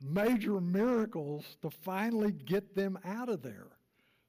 major 0.00 0.60
miracles 0.60 1.44
to 1.62 1.70
finally 1.70 2.32
get 2.32 2.74
them 2.74 2.98
out 3.04 3.28
of 3.28 3.42
there. 3.42 3.68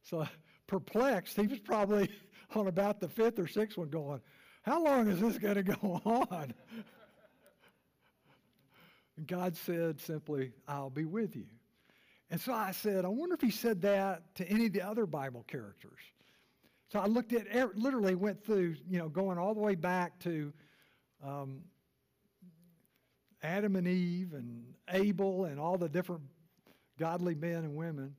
So 0.03 0.27
perplexed, 0.67 1.35
he 1.35 1.47
was 1.47 1.59
probably 1.59 2.09
on 2.55 2.67
about 2.67 2.99
the 2.99 3.07
fifth 3.07 3.39
or 3.39 3.47
sixth 3.47 3.77
one 3.77 3.89
going, 3.89 4.21
How 4.63 4.83
long 4.83 5.07
is 5.07 5.19
this 5.19 5.37
going 5.37 5.55
to 5.55 5.63
go 5.63 6.01
on? 6.05 6.53
And 9.17 9.27
God 9.27 9.55
said 9.57 9.99
simply, 9.99 10.53
I'll 10.67 10.89
be 10.89 11.05
with 11.05 11.35
you. 11.35 11.45
And 12.31 12.39
so 12.39 12.53
I 12.53 12.71
said, 12.71 13.05
I 13.05 13.09
wonder 13.09 13.35
if 13.35 13.41
he 13.41 13.51
said 13.51 13.81
that 13.81 14.35
to 14.35 14.47
any 14.47 14.67
of 14.67 14.73
the 14.73 14.81
other 14.81 15.05
Bible 15.05 15.43
characters. 15.47 15.99
So 16.91 16.99
I 16.99 17.05
looked 17.05 17.33
at, 17.33 17.47
er, 17.55 17.71
literally 17.75 18.15
went 18.15 18.43
through, 18.45 18.75
you 18.87 18.97
know, 18.97 19.09
going 19.09 19.37
all 19.37 19.53
the 19.53 19.59
way 19.59 19.75
back 19.75 20.19
to 20.21 20.53
um, 21.23 21.61
Adam 23.41 23.75
and 23.75 23.87
Eve 23.87 24.33
and 24.33 24.73
Abel 24.89 25.45
and 25.45 25.59
all 25.59 25.77
the 25.77 25.89
different 25.89 26.23
godly 26.97 27.35
men 27.35 27.63
and 27.63 27.75
women. 27.75 28.15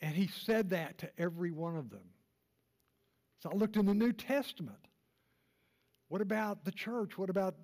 And 0.00 0.14
he 0.14 0.28
said 0.44 0.70
that 0.70 0.98
to 0.98 1.10
every 1.18 1.50
one 1.50 1.76
of 1.76 1.90
them. 1.90 2.08
So 3.42 3.50
I 3.50 3.54
looked 3.54 3.76
in 3.76 3.86
the 3.86 3.94
New 3.94 4.12
Testament. 4.12 4.78
What 6.08 6.20
about 6.20 6.64
the 6.64 6.72
church? 6.72 7.16
What 7.16 7.30
about 7.30 7.54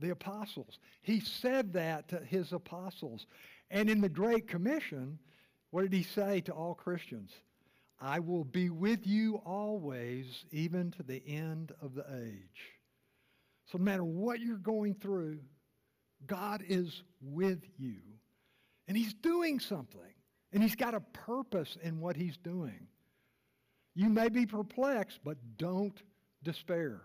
the 0.00 0.10
apostles? 0.10 0.78
He 1.02 1.20
said 1.20 1.72
that 1.74 2.08
to 2.08 2.18
his 2.18 2.52
apostles. 2.52 3.26
And 3.70 3.88
in 3.88 4.00
the 4.00 4.08
Great 4.08 4.48
Commission, 4.48 5.18
what 5.70 5.82
did 5.82 5.92
he 5.92 6.02
say 6.02 6.40
to 6.42 6.52
all 6.52 6.74
Christians? 6.74 7.30
I 8.00 8.18
will 8.18 8.44
be 8.44 8.68
with 8.68 9.06
you 9.06 9.36
always, 9.46 10.44
even 10.50 10.90
to 10.92 11.02
the 11.02 11.22
end 11.26 11.72
of 11.80 11.94
the 11.94 12.04
age. 12.24 12.71
So, 13.72 13.78
no 13.78 13.84
matter 13.84 14.04
what 14.04 14.40
you're 14.40 14.58
going 14.58 14.94
through, 14.94 15.38
God 16.26 16.62
is 16.68 17.02
with 17.22 17.64
you. 17.78 18.00
And 18.86 18.94
He's 18.96 19.14
doing 19.14 19.60
something. 19.60 20.00
And 20.52 20.62
He's 20.62 20.74
got 20.74 20.92
a 20.92 21.00
purpose 21.00 21.78
in 21.82 21.98
what 21.98 22.14
He's 22.14 22.36
doing. 22.36 22.86
You 23.94 24.10
may 24.10 24.28
be 24.28 24.44
perplexed, 24.44 25.20
but 25.24 25.38
don't 25.56 25.98
despair. 26.42 27.00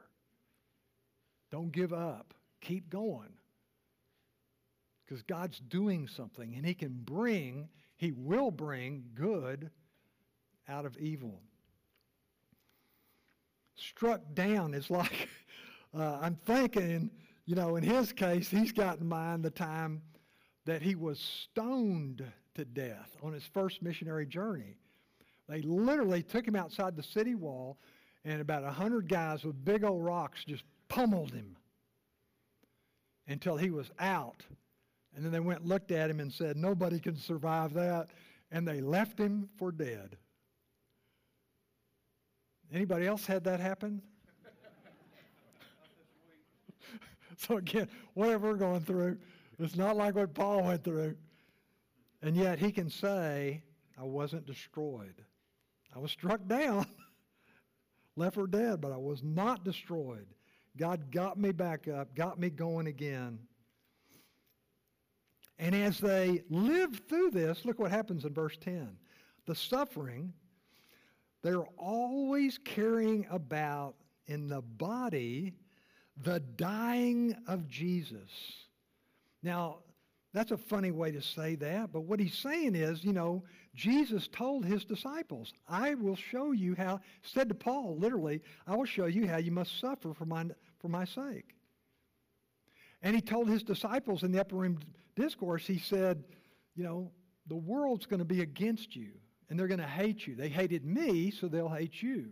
Don't 1.52 1.72
give 1.72 1.94
up. 1.94 2.34
Keep 2.60 2.90
going. 2.90 3.32
Because 5.06 5.24
God's 5.24 5.62
doing 5.70 6.10
something, 6.10 6.54
and 6.54 6.66
He 6.66 6.74
can 6.74 7.00
bring, 7.06 7.70
He 7.96 8.12
will 8.12 8.52
bring 8.52 9.06
good 9.16 9.72
out 10.68 10.86
of 10.86 10.98
evil. 10.98 11.40
Struck 13.78 14.22
down 14.34 14.74
is 14.74 14.90
like, 14.90 15.30
uh, 16.02 16.20
I'm 16.22 16.36
thinking, 16.46 17.10
you 17.46 17.56
know, 17.56 17.76
in 17.76 17.84
his 17.84 18.12
case, 18.12 18.50
he's 18.50 18.72
got 18.72 19.00
in 19.00 19.08
mind 19.08 19.44
the 19.44 19.50
time 19.50 20.02
that 20.66 20.82
he 20.82 20.96
was 20.96 21.20
stoned 21.20 22.24
to 22.56 22.66
death 22.66 23.16
on 23.24 23.34
his 23.34 23.44
first 23.54 23.82
missionary 23.82 24.26
journey. 24.26 24.78
They 25.48 25.62
literally 25.62 26.24
took 26.24 26.46
him 26.46 26.56
outside 26.56 26.96
the 26.96 27.04
city 27.04 27.36
wall, 27.36 27.78
and 28.26 28.42
about 28.42 28.64
a 28.64 28.72
hundred 28.72 29.08
guys 29.08 29.44
with 29.44 29.64
big 29.64 29.84
old 29.84 30.04
rocks 30.04 30.44
just 30.46 30.64
pummeled 30.90 31.32
him 31.32 31.56
until 33.28 33.56
he 33.56 33.70
was 33.70 33.90
out. 34.00 34.44
And 35.16 35.24
then 35.24 35.32
they 35.32 35.40
went 35.40 35.62
and 35.62 35.70
looked 35.70 35.92
at 35.92 36.10
him 36.10 36.20
and 36.20 36.32
said, 36.32 36.58
Nobody 36.58 37.00
can 37.00 37.18
survive 37.18 37.74
that. 37.74 38.10
And 38.52 38.68
they 38.68 38.82
left 38.82 39.18
him 39.18 39.50
for 39.58 39.72
dead. 39.72 40.18
Anybody 42.72 43.08
else 43.08 43.26
had 43.26 43.46
that 43.46 43.60
happen? 43.60 44.02
So 47.48 47.58
again, 47.58 47.88
whatever 48.16 48.50
we're 48.50 48.56
going 48.56 48.82
through, 48.82 49.20
it's 49.60 49.76
not 49.76 49.96
like 49.96 50.16
what 50.16 50.34
Paul 50.34 50.64
went 50.64 50.84
through. 50.84 51.16
And 52.24 52.36
yet 52.36 52.58
he 52.58 52.72
can 52.72 52.90
say, 52.90 53.62
I 53.98 54.04
wasn't 54.04 54.48
destroyed. 54.48 55.24
I 55.96 56.00
was 56.00 56.12
struck 56.12 56.48
down, 56.48 56.88
left 58.16 58.36
for 58.36 58.48
dead, 58.48 58.82
but 58.82 58.92
I 58.92 58.98
was 58.98 59.22
not 59.24 59.64
destroyed. 59.64 60.26
God 60.78 61.12
got 61.12 61.38
me 61.38 61.52
back 61.52 61.88
up, 61.88 62.16
got 62.16 62.40
me 62.40 62.50
going 62.50 62.88
again. 62.88 63.40
And 65.60 65.74
as 65.74 66.00
they 66.00 66.44
live 66.50 67.02
through 67.08 67.32
this, 67.32 67.66
look 67.66 67.80
what 67.80 67.92
happens 67.92 68.26
in 68.26 68.34
verse 68.34 68.58
10. 68.60 68.98
The 69.46 69.56
suffering, 69.56 70.34
they're 71.42 71.66
always 71.78 72.60
carrying 72.60 73.26
about 73.32 73.96
in 74.28 74.48
the 74.48 74.62
body 74.62 75.54
the 76.24 76.40
dying 76.40 77.36
of 77.48 77.68
Jesus. 77.68 78.30
Now, 79.44 79.78
that's 80.34 80.52
a 80.52 80.58
funny 80.58 80.92
way 80.92 81.12
to 81.12 81.22
say 81.22 81.56
that, 81.56 81.92
but 81.92 82.02
what 82.02 82.20
he's 82.20 82.38
saying 82.38 82.76
is, 82.76 83.04
you 83.04 83.14
know, 83.14 83.44
Jesus 83.74 84.28
told 84.28 84.66
his 84.66 84.84
disciples, 84.84 85.54
I 85.68 85.96
will 85.96 86.16
show 86.16 86.52
you 86.52 86.76
how, 86.76 87.00
said 87.22 87.50
to 87.50 87.56
Paul, 87.56 87.98
literally, 87.98 88.42
I 88.66 88.76
will 88.76 88.86
show 88.86 89.06
you 89.06 89.28
how 89.28 89.38
you 89.38 89.52
must 89.52 89.80
suffer 89.80 90.14
for 90.14 90.26
my, 90.26 90.46
for 90.80 90.90
my 90.90 91.06
sake. 91.06 91.56
And 93.02 93.16
he 93.16 93.22
told 93.22 93.48
his 93.50 93.64
disciples 93.64 94.24
in 94.24 94.32
the 94.32 94.42
upper 94.42 94.56
room 94.56 94.80
discourse, 95.16 95.66
he 95.66 95.78
said, 95.78 96.24
you 96.76 96.84
know, 96.84 97.12
the 97.48 97.56
world's 97.56 98.06
going 98.06 98.20
to 98.20 98.26
be 98.26 98.42
against 98.42 98.96
you 98.96 99.12
and 99.50 99.58
they're 99.58 99.68
going 99.68 99.80
to 99.80 99.88
hate 99.88 100.28
you. 100.28 100.36
They 100.36 100.50
hated 100.50 100.86
me, 100.86 101.32
so 101.32 101.48
they'll 101.48 101.70
hate 101.70 102.02
you. 102.02 102.32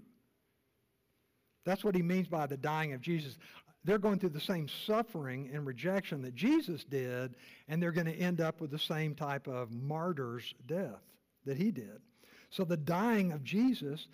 That's 1.66 1.84
what 1.84 1.96
he 1.96 2.04
means 2.04 2.28
by 2.28 2.46
the 2.46 2.58
dying 2.58 2.94
of 2.94 3.02
Jesus. 3.02 3.38
They're 3.86 4.00
going 4.00 4.18
through 4.18 4.30
the 4.30 4.42
same 4.42 4.68
suffering 4.68 5.52
and 5.54 5.66
rejection 5.66 6.24
that 6.24 6.34
Jesus 6.34 6.84
did, 6.84 7.36
and 7.68 7.82
they're 7.82 7.92
going 7.92 8.08
to 8.08 8.16
end 8.16 8.42
up 8.42 8.60
with 8.60 8.72
the 8.72 8.80
same 8.80 9.14
type 9.14 9.48
of 9.48 9.72
martyr's 9.72 10.56
death 10.66 11.04
that 11.46 11.58
he 11.58 11.70
did. 11.70 12.02
So 12.50 12.64
the 12.64 12.78
dying 12.78 13.32
of 13.32 13.44
Jesus, 13.44 14.08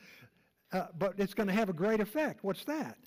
uh, 0.73 0.88
but 0.97 1.13
it's 1.17 1.34
going 1.34 1.47
to 1.47 1.53
have 1.53 1.69
a 1.69 1.73
great 1.73 2.01
effect. 2.01 2.43
What's 2.43 2.65
that? 2.65 2.97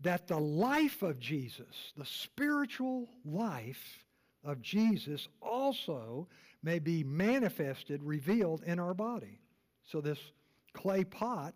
That 0.00 0.28
the 0.28 0.38
life 0.38 1.02
of 1.02 1.18
Jesus, 1.18 1.92
the 1.96 2.06
spiritual 2.06 3.08
life 3.24 4.04
of 4.44 4.62
Jesus, 4.62 5.26
also 5.42 6.28
may 6.62 6.78
be 6.78 7.02
manifested, 7.02 8.00
revealed 8.04 8.62
in 8.62 8.78
our 8.78 8.94
body. 8.94 9.40
So 9.82 10.00
this 10.00 10.18
clay 10.72 11.02
pot 11.02 11.54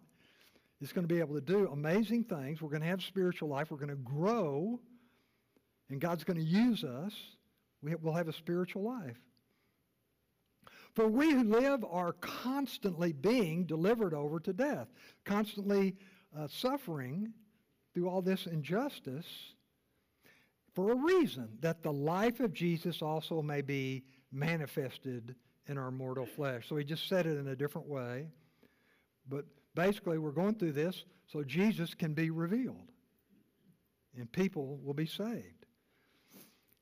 is 0.81 0.93
going 0.93 1.07
to 1.07 1.13
be 1.13 1.21
able 1.21 1.35
to 1.35 1.41
do 1.41 1.69
amazing 1.69 2.25
things. 2.25 2.63
We're 2.63 2.71
going 2.71 2.83
to 2.83 2.89
have 2.89 3.03
spiritual 3.03 3.49
life. 3.49 3.71
We're 3.71 3.79
going 3.79 3.89
to 3.89 3.97
grow, 3.97 4.79
and 5.91 6.01
God's 6.01 6.25
going 6.25 6.39
to 6.39 6.45
use 6.45 6.85
us. 6.85 7.13
We 7.83 7.95
will 7.97 8.15
have 8.15 8.29
a 8.29 8.33
spiritual 8.33 8.83
life. 8.83 9.19
For 10.95 11.07
we 11.07 11.31
who 11.31 11.45
live 11.45 11.85
are 11.89 12.13
constantly 12.15 13.13
being 13.13 13.67
delivered 13.67 14.15
over 14.15 14.41
to 14.41 14.53
death, 14.53 14.89
constantly 15.25 15.97
uh, 16.37 16.49
suffering 16.49 17.33
through 17.95 18.09
all 18.09 18.23
this 18.23 18.47
injustice 18.47 19.27
for 20.75 20.93
a 20.93 20.97
reason, 20.97 21.49
that 21.61 21.83
the 21.83 21.93
life 21.93 22.41
of 22.41 22.53
Jesus 22.53 23.03
also 23.03 23.43
may 23.43 23.63
be 23.63 24.05
manifested 24.33 25.35
in 25.67 25.77
our 25.79 25.91
mortal 25.91 26.27
flesh. 26.27 26.69
So 26.69 26.77
he 26.77 26.85
just 26.85 27.09
said 27.09 27.27
it 27.27 27.37
in 27.37 27.49
a 27.49 27.57
different 27.57 27.89
way. 27.89 28.29
But 29.29 29.45
basically, 29.75 30.19
we're 30.19 30.31
going 30.31 30.55
through 30.55 30.73
this 30.73 31.05
so 31.27 31.43
Jesus 31.43 31.95
can 31.95 32.15
be 32.15 32.31
revealed 32.31 32.91
and 34.17 34.31
people 34.31 34.79
will 34.83 34.95
be 34.95 35.07
saved. 35.07 35.67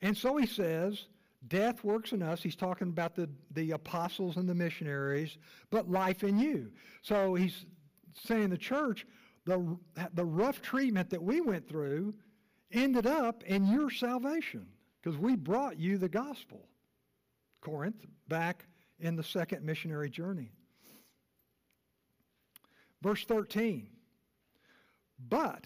And 0.03 0.17
so 0.17 0.37
he 0.37 0.47
says, 0.47 1.07
death 1.49 1.85
works 1.85 2.13
in 2.13 2.23
us. 2.23 2.43
He's 2.43 2.57
talking 2.57 2.89
about 2.89 3.15
the, 3.15 3.29
the 3.53 3.73
apostles 3.73 4.37
and 4.37 4.49
the 4.49 4.55
missionaries, 4.55 5.37
but 5.71 5.91
life 5.91 6.23
in 6.23 6.39
you. 6.39 6.71
So 7.03 7.35
he's 7.35 7.67
saying 8.15 8.51
the 8.51 8.59
church, 8.59 9.07
the, 9.45 9.77
the 10.15 10.25
rough 10.25 10.63
treatment 10.63 11.11
that 11.11 11.23
we 11.23 11.41
went 11.41 11.69
through 11.69 12.15
ended 12.73 13.07
up 13.07 13.43
in 13.45 13.67
your 13.67 13.91
salvation 13.91 14.67
because 15.03 15.19
we 15.19 15.37
brought 15.37 15.79
you 15.79 15.99
the 15.99 16.09
gospel. 16.09 16.69
Corinth 17.61 18.05
back 18.29 18.67
in 19.01 19.17
the 19.17 19.23
second 19.23 19.65
missionary 19.65 20.11
journey. 20.11 20.53
Verse 23.07 23.25
13. 23.25 23.87
But 25.29 25.65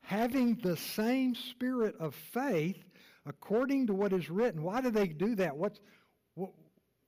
having 0.00 0.54
the 0.54 0.78
same 0.78 1.34
spirit 1.34 1.94
of 2.00 2.14
faith 2.14 2.82
according 3.26 3.88
to 3.88 3.92
what 3.92 4.14
is 4.14 4.30
written. 4.30 4.62
Why 4.62 4.80
do 4.80 4.90
they 4.90 5.08
do 5.08 5.34
that? 5.34 5.54
What's, 5.54 5.80
what, 6.36 6.52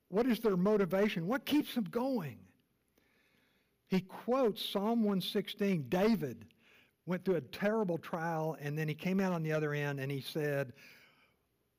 what 0.09 0.27
is 0.27 0.41
their 0.41 0.57
motivation? 0.57 1.25
What 1.25 1.43
keeps 1.43 1.73
them 1.73 1.85
going? 1.85 2.37
He 3.87 4.01
quotes 4.01 4.63
Psalm 4.63 5.03
116. 5.03 5.85
David 5.89 6.45
went 7.07 7.25
through 7.25 7.37
a 7.37 7.41
terrible 7.41 7.97
trial, 7.97 8.57
and 8.61 8.77
then 8.77 8.87
he 8.87 8.93
came 8.93 9.19
out 9.19 9.33
on 9.33 9.41
the 9.41 9.53
other 9.53 9.73
end 9.73 9.99
and 9.99 10.11
he 10.11 10.21
said, 10.21 10.73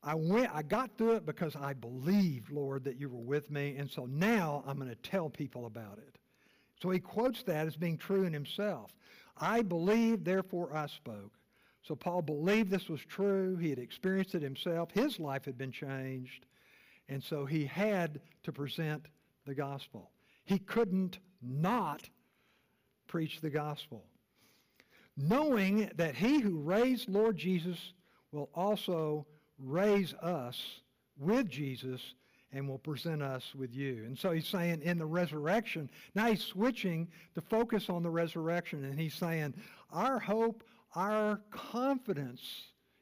I 0.03 0.15
went, 0.15 0.53
I 0.53 0.63
got 0.63 0.97
through 0.97 1.13
it 1.13 1.25
because 1.25 1.55
I 1.55 1.71
believed, 1.71 2.51
Lord, 2.51 2.83
that 2.83 2.99
you 2.99 3.07
were 3.07 3.21
with 3.21 3.49
me, 3.49 3.77
and 3.77 3.89
so 3.89 4.05
now 4.05 4.65
I'm 4.67 4.75
going 4.75 4.89
to 4.89 4.95
tell 4.95 5.29
people 5.29 5.65
about 5.65 5.97
it. 5.97 6.18
So 6.81 6.89
he 6.89 6.99
quotes 6.99 7.43
that 7.43 7.67
as 7.67 7.75
being 7.75 7.97
true 7.97 8.23
in 8.23 8.33
himself. 8.33 8.91
I 9.37 9.61
believed, 9.61 10.25
therefore 10.25 10.75
I 10.75 10.87
spoke. 10.87 11.33
So 11.83 11.95
Paul 11.95 12.21
believed 12.21 12.69
this 12.69 12.89
was 12.89 13.01
true. 13.01 13.57
He 13.57 13.69
had 13.69 13.79
experienced 13.79 14.35
it 14.35 14.41
himself. 14.41 14.91
His 14.91 15.19
life 15.19 15.45
had 15.45 15.57
been 15.57 15.71
changed. 15.71 16.45
And 17.07 17.23
so 17.23 17.45
he 17.45 17.65
had 17.65 18.21
to 18.43 18.51
present 18.51 19.07
the 19.45 19.55
gospel. 19.55 20.11
He 20.45 20.59
couldn't 20.59 21.19
not 21.41 22.07
preach 23.07 23.41
the 23.41 23.49
gospel. 23.49 24.05
Knowing 25.17 25.91
that 25.95 26.15
he 26.15 26.39
who 26.39 26.59
raised 26.59 27.09
Lord 27.09 27.37
Jesus 27.37 27.93
will 28.31 28.49
also 28.53 29.25
raise 29.57 30.13
us 30.15 30.81
with 31.17 31.49
Jesus 31.49 32.13
and 32.51 32.67
will 32.67 32.79
present 32.79 33.21
us 33.21 33.53
with 33.55 33.73
you. 33.73 34.03
And 34.05 34.17
so 34.17 34.31
he's 34.31 34.47
saying 34.47 34.81
in 34.81 34.97
the 34.97 35.05
resurrection, 35.05 35.89
now 36.15 36.25
he's 36.27 36.43
switching 36.43 37.07
to 37.35 37.41
focus 37.41 37.89
on 37.89 38.03
the 38.03 38.09
resurrection, 38.09 38.85
and 38.85 38.99
he's 38.99 39.13
saying, 39.13 39.53
our 39.91 40.19
hope, 40.19 40.63
our 40.95 41.41
confidence 41.51 42.41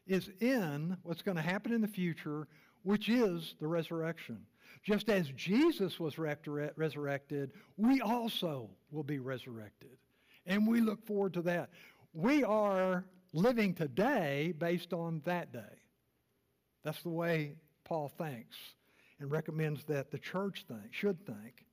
is 0.05 0.29
in 0.41 0.97
what's 1.03 1.21
going 1.21 1.38
to 1.38 1.43
happen 1.43 1.73
in 1.73 1.81
the 1.81 1.88
future, 1.88 2.47
which 2.83 3.10
is 3.10 3.55
the 3.60 3.67
resurrection. 3.67 4.39
Just 4.83 5.10
as 5.10 5.29
Jesus 5.29 5.99
was 5.99 6.17
resurrected, 6.17 7.51
we 7.77 8.01
also 8.01 8.69
will 8.91 9.03
be 9.03 9.19
resurrected. 9.19 9.97
And 10.45 10.67
we 10.67 10.81
look 10.81 11.05
forward 11.05 11.33
to 11.33 11.41
that. 11.43 11.69
We 12.13 12.43
are 12.43 13.05
living 13.33 13.73
today 13.73 14.53
based 14.57 14.93
on 14.93 15.21
that 15.25 15.51
day. 15.51 15.60
That's 16.83 17.01
the 17.03 17.10
way 17.10 17.55
Paul 17.83 18.12
thinks 18.17 18.55
and 19.19 19.32
recommends 19.32 19.84
that 19.86 20.12
the 20.12 20.19
church 20.19 20.65
think, 20.67 20.93
should 20.93 21.25
think. 21.25 21.65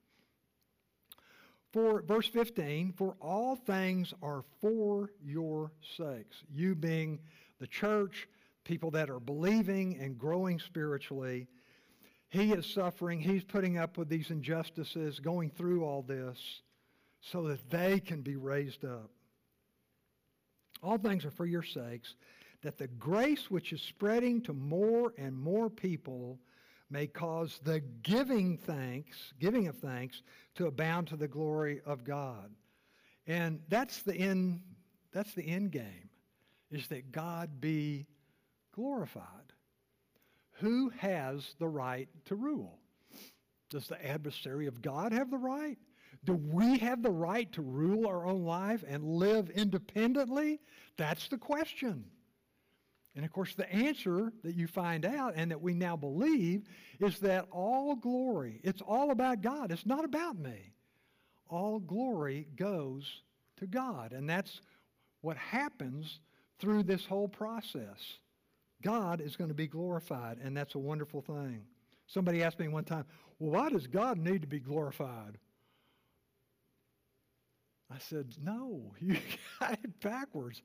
For 1.73 2.03
verse 2.03 2.29
15, 2.29 2.93
for 2.93 3.17
all 3.21 3.57
things 3.57 4.15
are 4.23 4.45
for 4.61 5.11
your 5.25 5.73
sakes. 5.97 6.37
You 6.53 6.75
being 6.75 7.19
the 7.59 7.67
church, 7.67 8.29
people 8.65 8.91
that 8.93 9.11
are 9.11 9.21
believing 9.21 9.99
and 10.01 10.19
growing 10.19 10.59
spiritually. 10.59 11.49
He 12.29 12.53
is 12.53 12.67
suffering. 12.67 13.21
He's 13.21 13.45
putting 13.45 13.79
up 13.79 13.99
with 13.99 14.09
these 14.09 14.31
injustices, 14.31 15.21
going 15.21 15.51
through 15.51 15.85
all 15.85 16.03
this 16.03 16.63
so 17.21 17.49
that 17.49 17.71
they 17.71 18.01
can 18.01 18.23
be 18.23 18.37
raised 18.37 18.85
up. 18.85 19.11
All 20.83 20.99
things 20.99 21.25
are 21.25 21.31
for 21.31 21.47
your 21.47 21.63
sakes, 21.63 22.15
that 22.63 22.79
the 22.79 22.89
grace 22.89 23.51
which 23.51 23.73
is 23.73 23.81
spreading 23.83 24.43
to 24.43 24.53
more 24.53 25.15
and 25.17 25.37
more 25.37 25.71
people 25.71 26.39
may 26.91 27.07
cause 27.07 27.61
the 27.63 27.81
giving 28.03 28.57
thanks, 28.59 29.33
giving 29.41 29.69
of 29.69 29.77
thanks, 29.79 30.23
to 30.55 30.67
abound 30.67 31.09
to 31.09 31.17
the 31.17 31.29
glory 31.29 31.81
of 31.85 32.05
God. 32.05 32.51
And 33.27 33.61
that's 33.69 34.03
the 34.03 34.15
end, 34.15 34.61
that's 35.13 35.35
the 35.35 35.47
end 35.47 35.73
game, 35.73 36.11
is 36.71 36.87
that 36.89 37.11
God 37.11 37.61
be 37.61 38.07
glorified. 38.73 39.25
Who 40.59 40.91
has 40.99 41.55
the 41.59 41.69
right 41.69 42.09
to 42.27 42.37
rule? 42.37 42.79
Does 43.71 43.89
the 43.89 44.07
adversary 44.07 44.67
of 44.67 44.83
God 44.83 45.13
have 45.13 45.31
the 45.31 45.39
right? 45.39 45.79
Do 46.25 46.35
we 46.35 46.79
have 46.79 47.03
the 47.03 47.11
right 47.11 47.51
to 47.53 47.63
rule 47.63 48.07
our 48.07 48.25
own 48.25 48.45
life 48.45 48.85
and 48.87 49.05
live 49.05 49.51
independently? 49.51 50.61
That's 50.97 51.29
the 51.29 51.39
question. 51.39 52.05
And 53.17 53.25
of 53.25 53.33
course, 53.33 53.55
the 53.55 53.71
answer 53.73 54.33
that 54.43 54.57
you 54.57 54.67
find 54.67 55.07
out 55.07 55.35
and 55.37 55.51
that 55.51 55.63
we 55.63 55.75
now 55.75 55.97
believe 55.97 56.65
is 56.99 57.21
that 57.21 57.47
all 57.51 57.95
glory, 57.95 58.61
it's 58.65 58.83
all 58.83 59.11
about 59.13 59.41
God. 59.41 59.71
It's 59.71 59.87
not 59.87 60.05
about 60.05 60.39
me. 60.39 60.73
All 61.49 61.79
glory 61.79 62.49
goes 62.57 63.23
to 63.59 63.67
God. 63.67 64.13
And 64.13 64.29
that's 64.29 64.61
what 65.21 65.37
happens 65.37 66.19
through 66.59 66.83
this 66.83 67.05
whole 67.05 67.29
process, 67.29 68.19
God 68.83 69.21
is 69.21 69.37
going 69.37 69.49
to 69.49 69.55
be 69.55 69.67
glorified, 69.67 70.39
and 70.43 70.57
that's 70.57 70.75
a 70.75 70.79
wonderful 70.79 71.23
thing. 71.23 71.63
Somebody 72.07 72.43
asked 72.43 72.59
me 72.59 72.69
one 72.69 72.85
time, 72.85 73.05
well, 73.39 73.51
why 73.51 73.71
does 73.71 73.87
God 73.87 74.19
need 74.19 74.43
to 74.43 74.49
be 74.49 74.61
glorified? 74.61 75.39
I 77.91 77.99
said, 77.99 78.35
no, 78.43 78.93
you 79.01 79.17
got 79.61 79.73
it 79.73 80.01
backwards. 80.01 80.63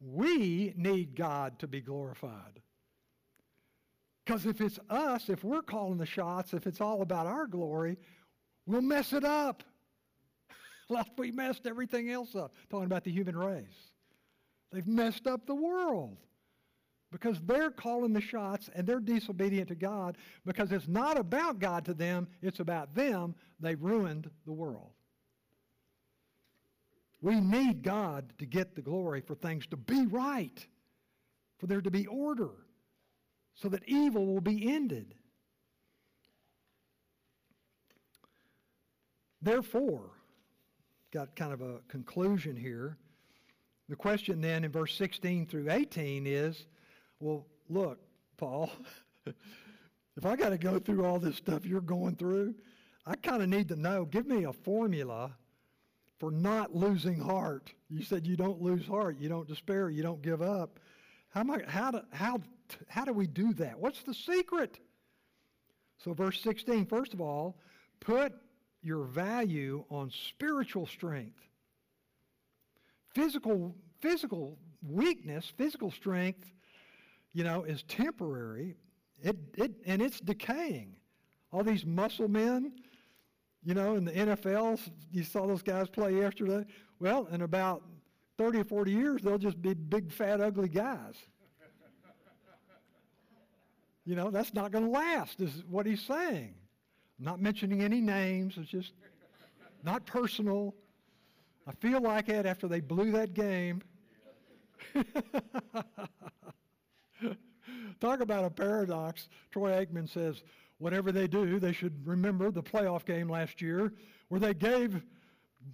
We 0.00 0.74
need 0.76 1.16
God 1.16 1.58
to 1.60 1.66
be 1.66 1.80
glorified. 1.80 2.60
Because 4.24 4.46
if 4.46 4.60
it's 4.60 4.78
us, 4.90 5.28
if 5.28 5.42
we're 5.42 5.62
calling 5.62 5.98
the 5.98 6.06
shots, 6.06 6.52
if 6.52 6.66
it's 6.66 6.80
all 6.80 7.02
about 7.02 7.26
our 7.26 7.46
glory, 7.46 7.96
we'll 8.66 8.82
mess 8.82 9.12
it 9.12 9.24
up. 9.24 9.64
like 10.90 11.06
we 11.16 11.30
messed 11.30 11.66
everything 11.66 12.10
else 12.10 12.34
up, 12.34 12.54
talking 12.68 12.84
about 12.84 13.04
the 13.04 13.10
human 13.10 13.36
race. 13.36 13.92
They've 14.70 14.86
messed 14.86 15.26
up 15.26 15.46
the 15.46 15.54
world 15.54 16.18
because 17.10 17.40
they're 17.40 17.70
calling 17.70 18.12
the 18.12 18.20
shots 18.20 18.68
and 18.74 18.86
they're 18.86 19.00
disobedient 19.00 19.68
to 19.68 19.74
God 19.74 20.18
because 20.44 20.72
it's 20.72 20.88
not 20.88 21.18
about 21.18 21.58
God 21.58 21.84
to 21.86 21.94
them, 21.94 22.28
it's 22.42 22.60
about 22.60 22.94
them. 22.94 23.34
They've 23.60 23.80
ruined 23.82 24.30
the 24.44 24.52
world. 24.52 24.92
We 27.20 27.40
need 27.40 27.82
God 27.82 28.32
to 28.38 28.46
get 28.46 28.74
the 28.74 28.82
glory 28.82 29.20
for 29.20 29.34
things 29.34 29.66
to 29.66 29.76
be 29.76 30.06
right, 30.06 30.64
for 31.58 31.66
there 31.66 31.80
to 31.80 31.90
be 31.90 32.06
order, 32.06 32.50
so 33.54 33.68
that 33.68 33.82
evil 33.86 34.26
will 34.26 34.40
be 34.40 34.70
ended. 34.72 35.14
Therefore, 39.42 40.10
got 41.12 41.34
kind 41.34 41.52
of 41.52 41.60
a 41.60 41.78
conclusion 41.88 42.56
here. 42.56 42.96
The 43.88 43.96
question 43.96 44.40
then 44.40 44.64
in 44.64 44.70
verse 44.70 44.94
16 44.94 45.46
through 45.46 45.70
18 45.70 46.26
is 46.26 46.66
well, 47.20 47.46
look, 47.68 47.98
Paul, 48.36 48.70
if 49.26 50.24
I 50.24 50.36
got 50.36 50.50
to 50.50 50.58
go 50.58 50.78
through 50.78 51.04
all 51.04 51.18
this 51.18 51.36
stuff 51.36 51.66
you're 51.66 51.80
going 51.80 52.14
through, 52.14 52.54
I 53.04 53.16
kind 53.16 53.42
of 53.42 53.48
need 53.48 53.68
to 53.68 53.76
know. 53.76 54.04
Give 54.04 54.26
me 54.26 54.44
a 54.44 54.52
formula 54.52 55.32
for 56.18 56.30
not 56.30 56.74
losing 56.74 57.20
heart. 57.20 57.72
You 57.88 58.02
said 58.02 58.26
you 58.26 58.36
don't 58.36 58.60
lose 58.60 58.86
heart, 58.86 59.16
you 59.18 59.28
don't 59.28 59.48
despair, 59.48 59.88
you 59.88 60.02
don't 60.02 60.22
give 60.22 60.42
up. 60.42 60.80
How, 61.30 61.40
am 61.40 61.50
I, 61.50 61.62
how, 61.66 61.90
do, 61.90 62.00
how, 62.10 62.40
how 62.88 63.04
do 63.04 63.12
we 63.12 63.26
do 63.26 63.52
that? 63.54 63.78
What's 63.78 64.02
the 64.02 64.14
secret? 64.14 64.78
So, 65.98 66.12
verse 66.14 66.40
16, 66.42 66.86
first 66.86 67.12
of 67.12 67.20
all, 67.20 67.58
put 68.00 68.32
your 68.82 69.04
value 69.04 69.84
on 69.90 70.10
spiritual 70.28 70.86
strength. 70.86 71.40
Physical, 73.14 73.74
physical 74.00 74.56
weakness, 74.82 75.52
physical 75.56 75.90
strength, 75.90 76.52
you 77.32 77.44
know, 77.44 77.64
is 77.64 77.82
temporary. 77.84 78.74
It, 79.22 79.36
it, 79.56 79.72
and 79.86 80.00
it's 80.00 80.20
decaying. 80.20 80.94
All 81.52 81.64
these 81.64 81.84
muscle 81.84 82.28
men, 82.28 82.72
you 83.64 83.74
know, 83.74 83.96
in 83.96 84.04
the 84.04 84.12
NFL, 84.12 84.80
you 85.12 85.22
saw 85.22 85.46
those 85.46 85.62
guys 85.62 85.88
play 85.88 86.16
yesterday. 86.16 86.64
Well, 87.00 87.28
in 87.30 87.42
about 87.42 87.82
30 88.38 88.60
or 88.60 88.64
40 88.64 88.92
years, 88.92 89.22
they'll 89.22 89.38
just 89.38 89.60
be 89.60 89.74
big, 89.74 90.12
fat, 90.12 90.40
ugly 90.40 90.68
guys. 90.68 91.14
you 94.04 94.14
know, 94.14 94.30
that's 94.30 94.54
not 94.54 94.70
going 94.70 94.84
to 94.84 94.90
last, 94.90 95.40
is 95.40 95.64
what 95.68 95.86
he's 95.86 96.02
saying. 96.02 96.54
I'm 97.18 97.24
not 97.24 97.40
mentioning 97.40 97.82
any 97.82 98.00
names. 98.00 98.54
It's 98.56 98.70
just 98.70 98.92
not 99.82 100.06
personal. 100.06 100.74
I 101.66 101.72
feel 101.72 102.00
like 102.00 102.28
it 102.28 102.46
after 102.46 102.68
they 102.68 102.80
blew 102.80 103.10
that 103.12 103.34
game. 103.34 103.82
Talk 108.00 108.20
about 108.20 108.44
a 108.44 108.50
paradox. 108.50 109.28
Troy 109.50 109.84
Aikman 109.84 110.08
says, 110.08 110.44
whatever 110.78 111.12
they 111.12 111.26
do, 111.26 111.58
they 111.58 111.72
should 111.72 112.06
remember 112.06 112.50
the 112.50 112.62
playoff 112.62 113.04
game 113.04 113.28
last 113.28 113.60
year 113.60 113.92
where 114.28 114.40
they 114.40 114.54
gave 114.54 115.04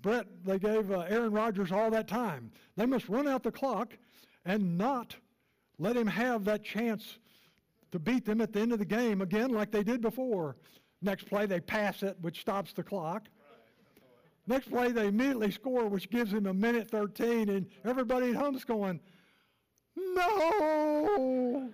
Brett, 0.00 0.26
they 0.44 0.58
gave 0.58 0.90
uh, 0.90 1.00
Aaron 1.08 1.32
Rodgers 1.32 1.70
all 1.70 1.90
that 1.90 2.08
time. 2.08 2.50
They 2.76 2.86
must 2.86 3.08
run 3.08 3.28
out 3.28 3.42
the 3.42 3.52
clock 3.52 3.96
and 4.44 4.76
not 4.78 5.16
let 5.78 5.96
him 5.96 6.06
have 6.06 6.44
that 6.44 6.64
chance 6.64 7.18
to 7.92 7.98
beat 7.98 8.24
them 8.24 8.40
at 8.40 8.52
the 8.52 8.60
end 8.60 8.72
of 8.72 8.78
the 8.78 8.84
game 8.84 9.20
again 9.20 9.50
like 9.50 9.70
they 9.70 9.82
did 9.82 10.00
before. 10.00 10.56
Next 11.02 11.26
play, 11.28 11.46
they 11.46 11.60
pass 11.60 12.02
it, 12.02 12.16
which 12.20 12.40
stops 12.40 12.72
the 12.72 12.82
clock. 12.82 13.28
Next 14.46 14.70
play, 14.70 14.90
they 14.92 15.08
immediately 15.08 15.50
score, 15.50 15.86
which 15.86 16.10
gives 16.10 16.32
him 16.32 16.46
a 16.46 16.54
minute 16.54 16.90
13, 16.90 17.48
and 17.48 17.66
everybody 17.84 18.30
at 18.30 18.36
home's 18.36 18.64
going, 18.64 19.00
no! 19.96 21.70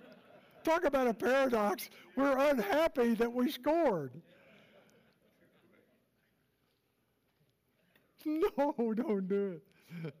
Talk 0.63 0.85
about 0.85 1.07
a 1.07 1.13
paradox. 1.13 1.89
We're 2.15 2.37
unhappy 2.37 3.15
that 3.15 3.31
we 3.31 3.51
scored. 3.51 4.11
No, 8.23 8.93
don't 8.93 9.27
do 9.27 9.59
it. 10.03 10.13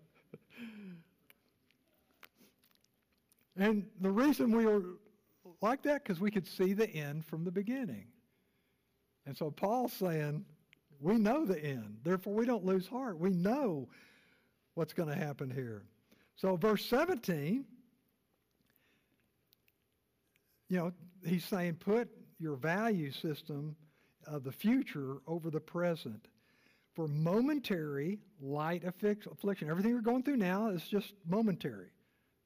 and 3.55 3.85
the 3.99 4.09
reason 4.09 4.57
we 4.57 4.65
were 4.65 4.81
like 5.61 5.83
that, 5.83 6.03
because 6.03 6.19
we 6.19 6.31
could 6.31 6.47
see 6.47 6.73
the 6.73 6.89
end 6.89 7.23
from 7.25 7.43
the 7.43 7.51
beginning. 7.51 8.07
And 9.27 9.37
so 9.37 9.51
Paul's 9.51 9.93
saying, 9.93 10.45
we 10.99 11.17
know 11.17 11.45
the 11.45 11.63
end. 11.63 11.97
Therefore, 12.03 12.33
we 12.33 12.45
don't 12.45 12.65
lose 12.65 12.87
heart. 12.87 13.19
We 13.19 13.29
know 13.29 13.87
what's 14.73 14.93
going 14.93 15.09
to 15.09 15.15
happen 15.15 15.49
here. 15.49 15.83
So, 16.35 16.55
verse 16.55 16.85
17, 16.85 17.65
you 20.71 20.77
know, 20.77 20.93
he's 21.25 21.43
saying, 21.43 21.75
put 21.75 22.07
your 22.39 22.55
value 22.55 23.11
system 23.11 23.75
of 24.25 24.45
the 24.45 24.53
future 24.53 25.17
over 25.27 25.49
the 25.49 25.59
present. 25.59 26.29
For 26.95 27.09
momentary 27.09 28.19
light 28.41 28.83
affliction. 28.85 29.69
Everything 29.69 29.91
you're 29.91 30.01
going 30.01 30.23
through 30.23 30.37
now 30.37 30.69
is 30.69 30.83
just 30.83 31.13
momentary. 31.27 31.89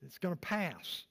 It's 0.02 0.18
going 0.18 0.34
to 0.34 0.40
pass. 0.40 1.04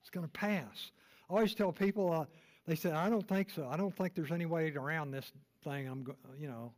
It's 0.00 0.10
going 0.10 0.26
to 0.26 0.32
pass. 0.32 0.90
I 1.30 1.34
always 1.34 1.54
tell 1.54 1.72
people, 1.72 2.12
uh, 2.12 2.24
they 2.66 2.74
say, 2.74 2.90
I 2.90 3.08
don't 3.08 3.26
think 3.26 3.50
so. 3.50 3.68
I 3.70 3.76
don't 3.76 3.94
think 3.96 4.14
there's 4.16 4.32
any 4.32 4.46
way 4.46 4.72
around 4.74 5.12
this 5.12 5.30
thing. 5.62 5.86
I'm, 5.86 6.06
you 6.40 6.48
know. 6.48 6.72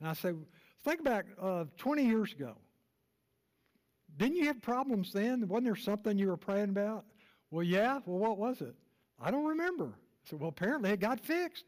And 0.00 0.10
I 0.10 0.12
say, 0.12 0.32
think 0.84 1.04
back 1.04 1.24
uh, 1.40 1.64
20 1.78 2.04
years 2.04 2.32
ago. 2.32 2.54
Didn't 4.18 4.36
you 4.36 4.46
have 4.46 4.60
problems 4.60 5.12
then? 5.12 5.48
Wasn't 5.48 5.64
there 5.64 5.76
something 5.76 6.18
you 6.18 6.28
were 6.28 6.36
praying 6.36 6.68
about? 6.68 7.04
Well, 7.50 7.62
yeah. 7.62 8.00
Well, 8.04 8.18
what 8.18 8.36
was 8.38 8.60
it? 8.60 8.74
I 9.20 9.30
don't 9.30 9.44
remember. 9.44 9.86
I 9.86 10.28
said, 10.28 10.40
well, 10.40 10.48
apparently 10.50 10.90
it 10.90 11.00
got 11.00 11.20
fixed. 11.20 11.64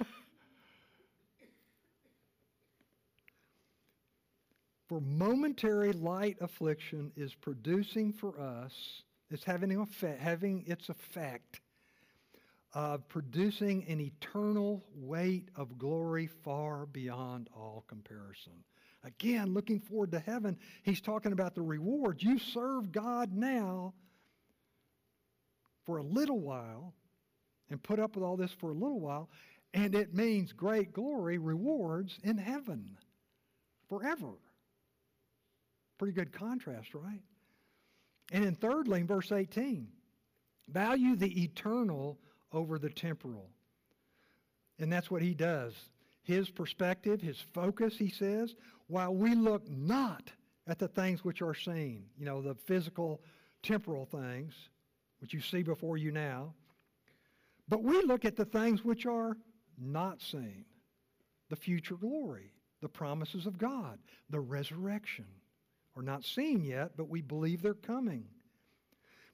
For 4.88 5.00
momentary 5.00 5.92
light 5.92 6.36
affliction 6.40 7.12
is 7.16 7.34
producing 7.34 8.12
for 8.12 8.38
us, 8.38 9.02
it's 9.30 9.44
having, 9.44 9.74
effect, 9.80 10.20
having 10.20 10.64
its 10.66 10.90
effect 10.90 11.60
of 12.74 13.08
producing 13.08 13.84
an 13.88 14.00
eternal 14.00 14.84
weight 14.94 15.48
of 15.56 15.78
glory 15.78 16.26
far 16.26 16.86
beyond 16.86 17.48
all 17.54 17.84
comparison. 17.86 18.52
Again, 19.04 19.52
looking 19.52 19.80
forward 19.80 20.12
to 20.12 20.20
heaven, 20.20 20.56
he's 20.84 21.00
talking 21.00 21.32
about 21.32 21.54
the 21.54 21.62
rewards. 21.62 22.22
You 22.22 22.38
serve 22.38 22.92
God 22.92 23.32
now 23.32 23.94
for 25.84 25.98
a 25.98 26.02
little 26.02 26.38
while 26.38 26.94
and 27.68 27.82
put 27.82 27.98
up 27.98 28.14
with 28.14 28.24
all 28.24 28.36
this 28.36 28.52
for 28.52 28.70
a 28.70 28.74
little 28.74 29.00
while, 29.00 29.28
and 29.74 29.94
it 29.94 30.14
means 30.14 30.52
great 30.52 30.92
glory, 30.92 31.38
rewards 31.38 32.18
in 32.22 32.38
heaven 32.38 32.96
forever. 33.88 34.34
Pretty 35.98 36.12
good 36.12 36.32
contrast, 36.32 36.94
right? 36.94 37.22
And 38.30 38.44
then 38.44 38.54
thirdly, 38.54 39.00
in 39.00 39.06
verse 39.06 39.32
18, 39.32 39.88
value 40.68 41.16
the 41.16 41.42
eternal 41.42 42.18
over 42.52 42.78
the 42.78 42.90
temporal. 42.90 43.48
And 44.78 44.92
that's 44.92 45.10
what 45.10 45.22
he 45.22 45.34
does. 45.34 45.74
His 46.22 46.50
perspective, 46.50 47.20
his 47.20 47.38
focus, 47.52 47.96
he 47.96 48.08
says, 48.08 48.54
while 48.92 49.14
we 49.14 49.34
look 49.34 49.66
not 49.70 50.30
at 50.66 50.78
the 50.78 50.86
things 50.86 51.24
which 51.24 51.40
are 51.40 51.54
seen, 51.54 52.04
you 52.18 52.26
know, 52.26 52.42
the 52.42 52.54
physical, 52.54 53.22
temporal 53.62 54.04
things, 54.04 54.52
which 55.18 55.32
you 55.32 55.40
see 55.40 55.62
before 55.62 55.96
you 55.96 56.12
now, 56.12 56.52
but 57.68 57.82
we 57.82 58.02
look 58.02 58.26
at 58.26 58.36
the 58.36 58.44
things 58.44 58.84
which 58.84 59.06
are 59.06 59.38
not 59.78 60.20
seen, 60.20 60.66
the 61.48 61.56
future 61.56 61.94
glory, 61.94 62.52
the 62.82 62.88
promises 62.88 63.46
of 63.46 63.56
God, 63.56 63.98
the 64.28 64.40
resurrection 64.40 65.24
are 65.96 66.02
not 66.02 66.22
seen 66.22 66.62
yet, 66.62 66.90
but 66.94 67.08
we 67.08 67.22
believe 67.22 67.62
they're 67.62 67.72
coming. 67.72 68.26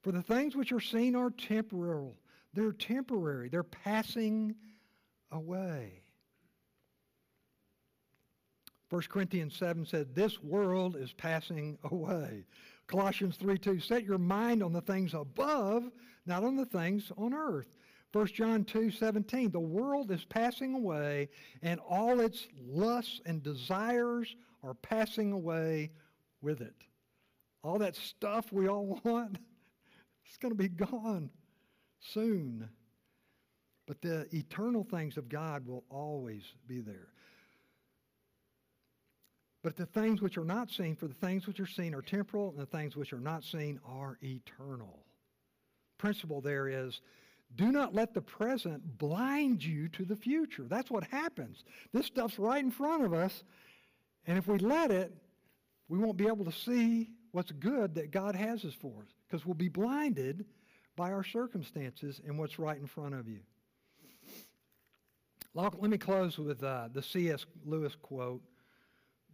For 0.03 0.13
the 0.13 0.23
things 0.23 0.55
which 0.55 0.71
are 0.71 0.81
seen 0.81 1.17
are 1.17 1.31
temporal. 1.31 2.17
They're 2.55 2.71
temporary. 2.71 3.49
They're 3.49 3.65
passing 3.65 4.55
away. 5.33 6.03
1 8.91 9.03
Corinthians 9.11 9.55
7 9.57 9.85
said, 9.85 10.15
This 10.15 10.43
world 10.43 10.97
is 10.97 11.13
passing 11.13 11.79
away. 11.91 12.45
Colossians 12.87 13.37
3 13.37 13.59
2, 13.59 13.81
set 13.81 14.05
your 14.05 14.19
mind 14.19 14.63
on 14.63 14.73
the 14.73 14.81
things 14.81 15.13
above, 15.13 15.91
not 16.25 16.43
on 16.43 16.57
the 16.57 16.65
things 16.65 17.13
on 17.19 17.35
earth. 17.35 17.77
1 18.13 18.27
John 18.29 18.65
2 18.65 18.91
17, 18.91 19.51
the 19.51 19.61
world 19.61 20.11
is 20.11 20.25
passing 20.25 20.75
away, 20.75 21.29
and 21.63 21.79
all 21.81 22.21
its 22.21 22.49
lusts 22.67 23.21
and 23.27 23.43
desires 23.43 24.35
are 24.63 24.75
passing 24.75 25.33
away 25.33 25.91
with 26.41 26.63
it. 26.63 26.75
All 27.63 27.79
that 27.79 27.97
stuff 27.97 28.51
we 28.51 28.69
all 28.69 28.99
want, 29.05 29.39
it's 30.25 30.39
going 30.39 30.57
to 30.57 30.57
be 30.57 30.69
gone 30.69 31.31
soon. 32.01 32.69
But 33.87 34.01
the 34.03 34.27
eternal 34.35 34.85
things 34.85 35.17
of 35.17 35.29
God 35.29 35.67
will 35.67 35.85
always 35.91 36.43
be 36.67 36.81
there. 36.81 37.09
But 39.63 39.77
the 39.77 39.87
things 39.87 40.23
which 40.23 40.39
are 40.39 40.45
not 40.45 40.71
seen, 40.71 40.95
for 40.95 41.09
the 41.09 41.15
things 41.15 41.47
which 41.47 41.59
are 41.61 41.67
seen 41.67 41.95
are 41.95 42.03
temporal, 42.03 42.51
and 42.51 42.59
the 42.59 42.67
things 42.67 42.97
which 42.97 43.13
are 43.13 43.21
not 43.21 43.43
seen 43.43 43.81
are 43.85 44.19
eternal. 44.23 45.05
Principle 45.99 46.41
there 46.41 46.69
is 46.69 47.01
do 47.57 47.73
not 47.73 47.95
let 47.95 48.15
the 48.15 48.21
present 48.21 48.99
blind 48.99 49.65
you 49.65 49.89
to 49.89 50.05
the 50.05 50.17
future. 50.17 50.65
That's 50.69 50.91
what 50.91 51.05
happens. 51.05 51.65
This 51.93 52.07
stuff's 52.07 52.39
right 52.39 52.63
in 52.63 52.71
front 52.71 53.05
of 53.05 53.15
us, 53.15 53.43
and 54.27 54.37
if 54.37 54.47
we 54.47 54.59
let 54.59 54.91
it, 54.91 55.13
we 55.89 55.99
won't 55.99 56.19
be 56.19 56.27
able 56.27 56.45
to 56.45 56.53
see 56.53 57.11
what's 57.33 57.51
good 57.53 57.95
that 57.95 58.11
God 58.11 58.35
has 58.35 58.65
us 58.65 58.75
for 58.75 59.03
us 59.03 59.09
because 59.27 59.47
we'll 59.47 59.55
be 59.55 59.69
blinded 59.69 60.45
by 60.95 61.13
our 61.13 61.25
circumstances 61.25 62.21
and 62.27 62.39
what's 62.39 62.59
right 62.59 62.79
in 62.79 62.87
front 62.87 63.15
of 63.15 63.29
you. 63.29 63.41
Let 65.55 65.81
me 65.81 65.99
close 65.99 66.39
with 66.39 66.63
uh, 66.63 66.89
the 66.93 67.03
C.S. 67.03 67.47
Lewis 67.65 67.97
quote 68.01 68.43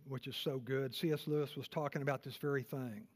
which 0.06 0.26
is 0.26 0.36
so 0.36 0.58
good. 0.58 0.94
C.S. 0.94 1.26
Lewis 1.26 1.56
was 1.56 1.68
talking 1.68 2.02
about 2.02 2.22
this 2.22 2.36
very 2.36 2.62
thing. 2.62 3.06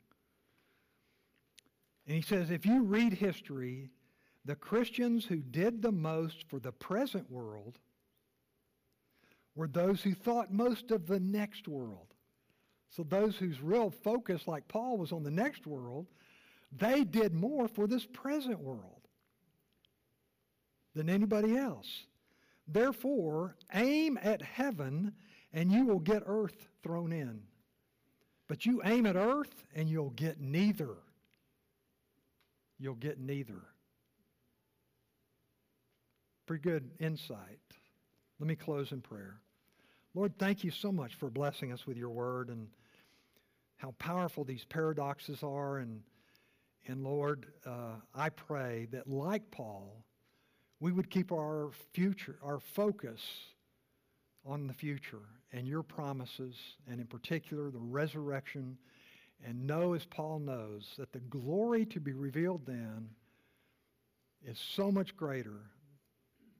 And 2.06 2.16
he 2.16 2.22
says 2.22 2.50
if 2.50 2.64
you 2.64 2.82
read 2.84 3.12
history, 3.12 3.90
the 4.44 4.56
Christians 4.56 5.26
who 5.26 5.36
did 5.36 5.82
the 5.82 5.92
most 5.92 6.44
for 6.48 6.58
the 6.58 6.72
present 6.72 7.30
world 7.30 7.78
were 9.54 9.68
those 9.68 10.02
who 10.02 10.14
thought 10.14 10.52
most 10.52 10.90
of 10.90 11.06
the 11.06 11.20
next 11.20 11.68
world. 11.68 12.14
So 12.90 13.02
those 13.02 13.36
whose 13.36 13.60
real 13.60 13.90
focus, 13.90 14.46
like 14.46 14.66
Paul, 14.68 14.96
was 14.96 15.12
on 15.12 15.22
the 15.22 15.30
next 15.30 15.66
world, 15.66 16.06
they 16.72 17.04
did 17.04 17.34
more 17.34 17.68
for 17.68 17.86
this 17.86 18.06
present 18.06 18.60
world 18.60 19.02
than 20.94 21.10
anybody 21.10 21.56
else. 21.56 22.06
Therefore, 22.66 23.56
aim 23.74 24.18
at 24.22 24.42
heaven 24.42 25.12
and 25.52 25.72
you 25.72 25.86
will 25.86 25.98
get 25.98 26.22
earth 26.26 26.68
thrown 26.82 27.12
in. 27.12 27.40
But 28.48 28.64
you 28.64 28.80
aim 28.84 29.06
at 29.06 29.16
earth 29.16 29.64
and 29.74 29.88
you'll 29.88 30.10
get 30.10 30.40
neither. 30.40 30.96
You'll 32.78 32.94
get 32.94 33.18
neither. 33.18 33.60
Pretty 36.46 36.62
good 36.62 36.90
insight. 36.98 37.60
Let 38.40 38.48
me 38.48 38.56
close 38.56 38.92
in 38.92 39.00
prayer. 39.00 39.40
Lord, 40.14 40.38
thank 40.38 40.64
you 40.64 40.70
so 40.70 40.90
much 40.90 41.14
for 41.14 41.28
blessing 41.28 41.72
us 41.72 41.86
with 41.86 41.96
your 41.96 42.08
word 42.08 42.48
and 42.48 42.68
how 43.76 43.94
powerful 43.98 44.44
these 44.44 44.64
paradoxes 44.64 45.42
are. 45.42 45.78
And, 45.78 46.00
and 46.86 47.04
Lord, 47.04 47.46
uh, 47.66 47.96
I 48.14 48.30
pray 48.30 48.88
that 48.92 49.08
like 49.08 49.50
Paul, 49.50 50.04
we 50.80 50.92
would 50.92 51.10
keep 51.10 51.32
our 51.32 51.70
future, 51.92 52.38
our 52.42 52.60
focus 52.60 53.20
on 54.46 54.66
the 54.66 54.72
future 54.72 55.26
and 55.52 55.66
your 55.66 55.82
promises, 55.82 56.54
and 56.90 57.00
in 57.00 57.06
particular 57.06 57.70
the 57.70 57.78
resurrection, 57.78 58.76
and 59.44 59.66
know 59.66 59.94
as 59.94 60.04
Paul 60.04 60.40
knows 60.40 60.94
that 60.98 61.12
the 61.12 61.20
glory 61.20 61.86
to 61.86 62.00
be 62.00 62.12
revealed 62.12 62.66
then 62.66 63.08
is 64.44 64.58
so 64.74 64.90
much 64.90 65.16
greater 65.16 65.60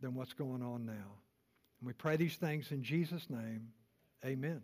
than 0.00 0.14
what's 0.14 0.32
going 0.32 0.62
on 0.62 0.86
now. 0.86 0.92
And 1.80 1.86
we 1.86 1.92
pray 1.92 2.16
these 2.16 2.36
things 2.36 2.70
in 2.70 2.82
Jesus' 2.82 3.28
name. 3.28 3.68
Amen. 4.24 4.62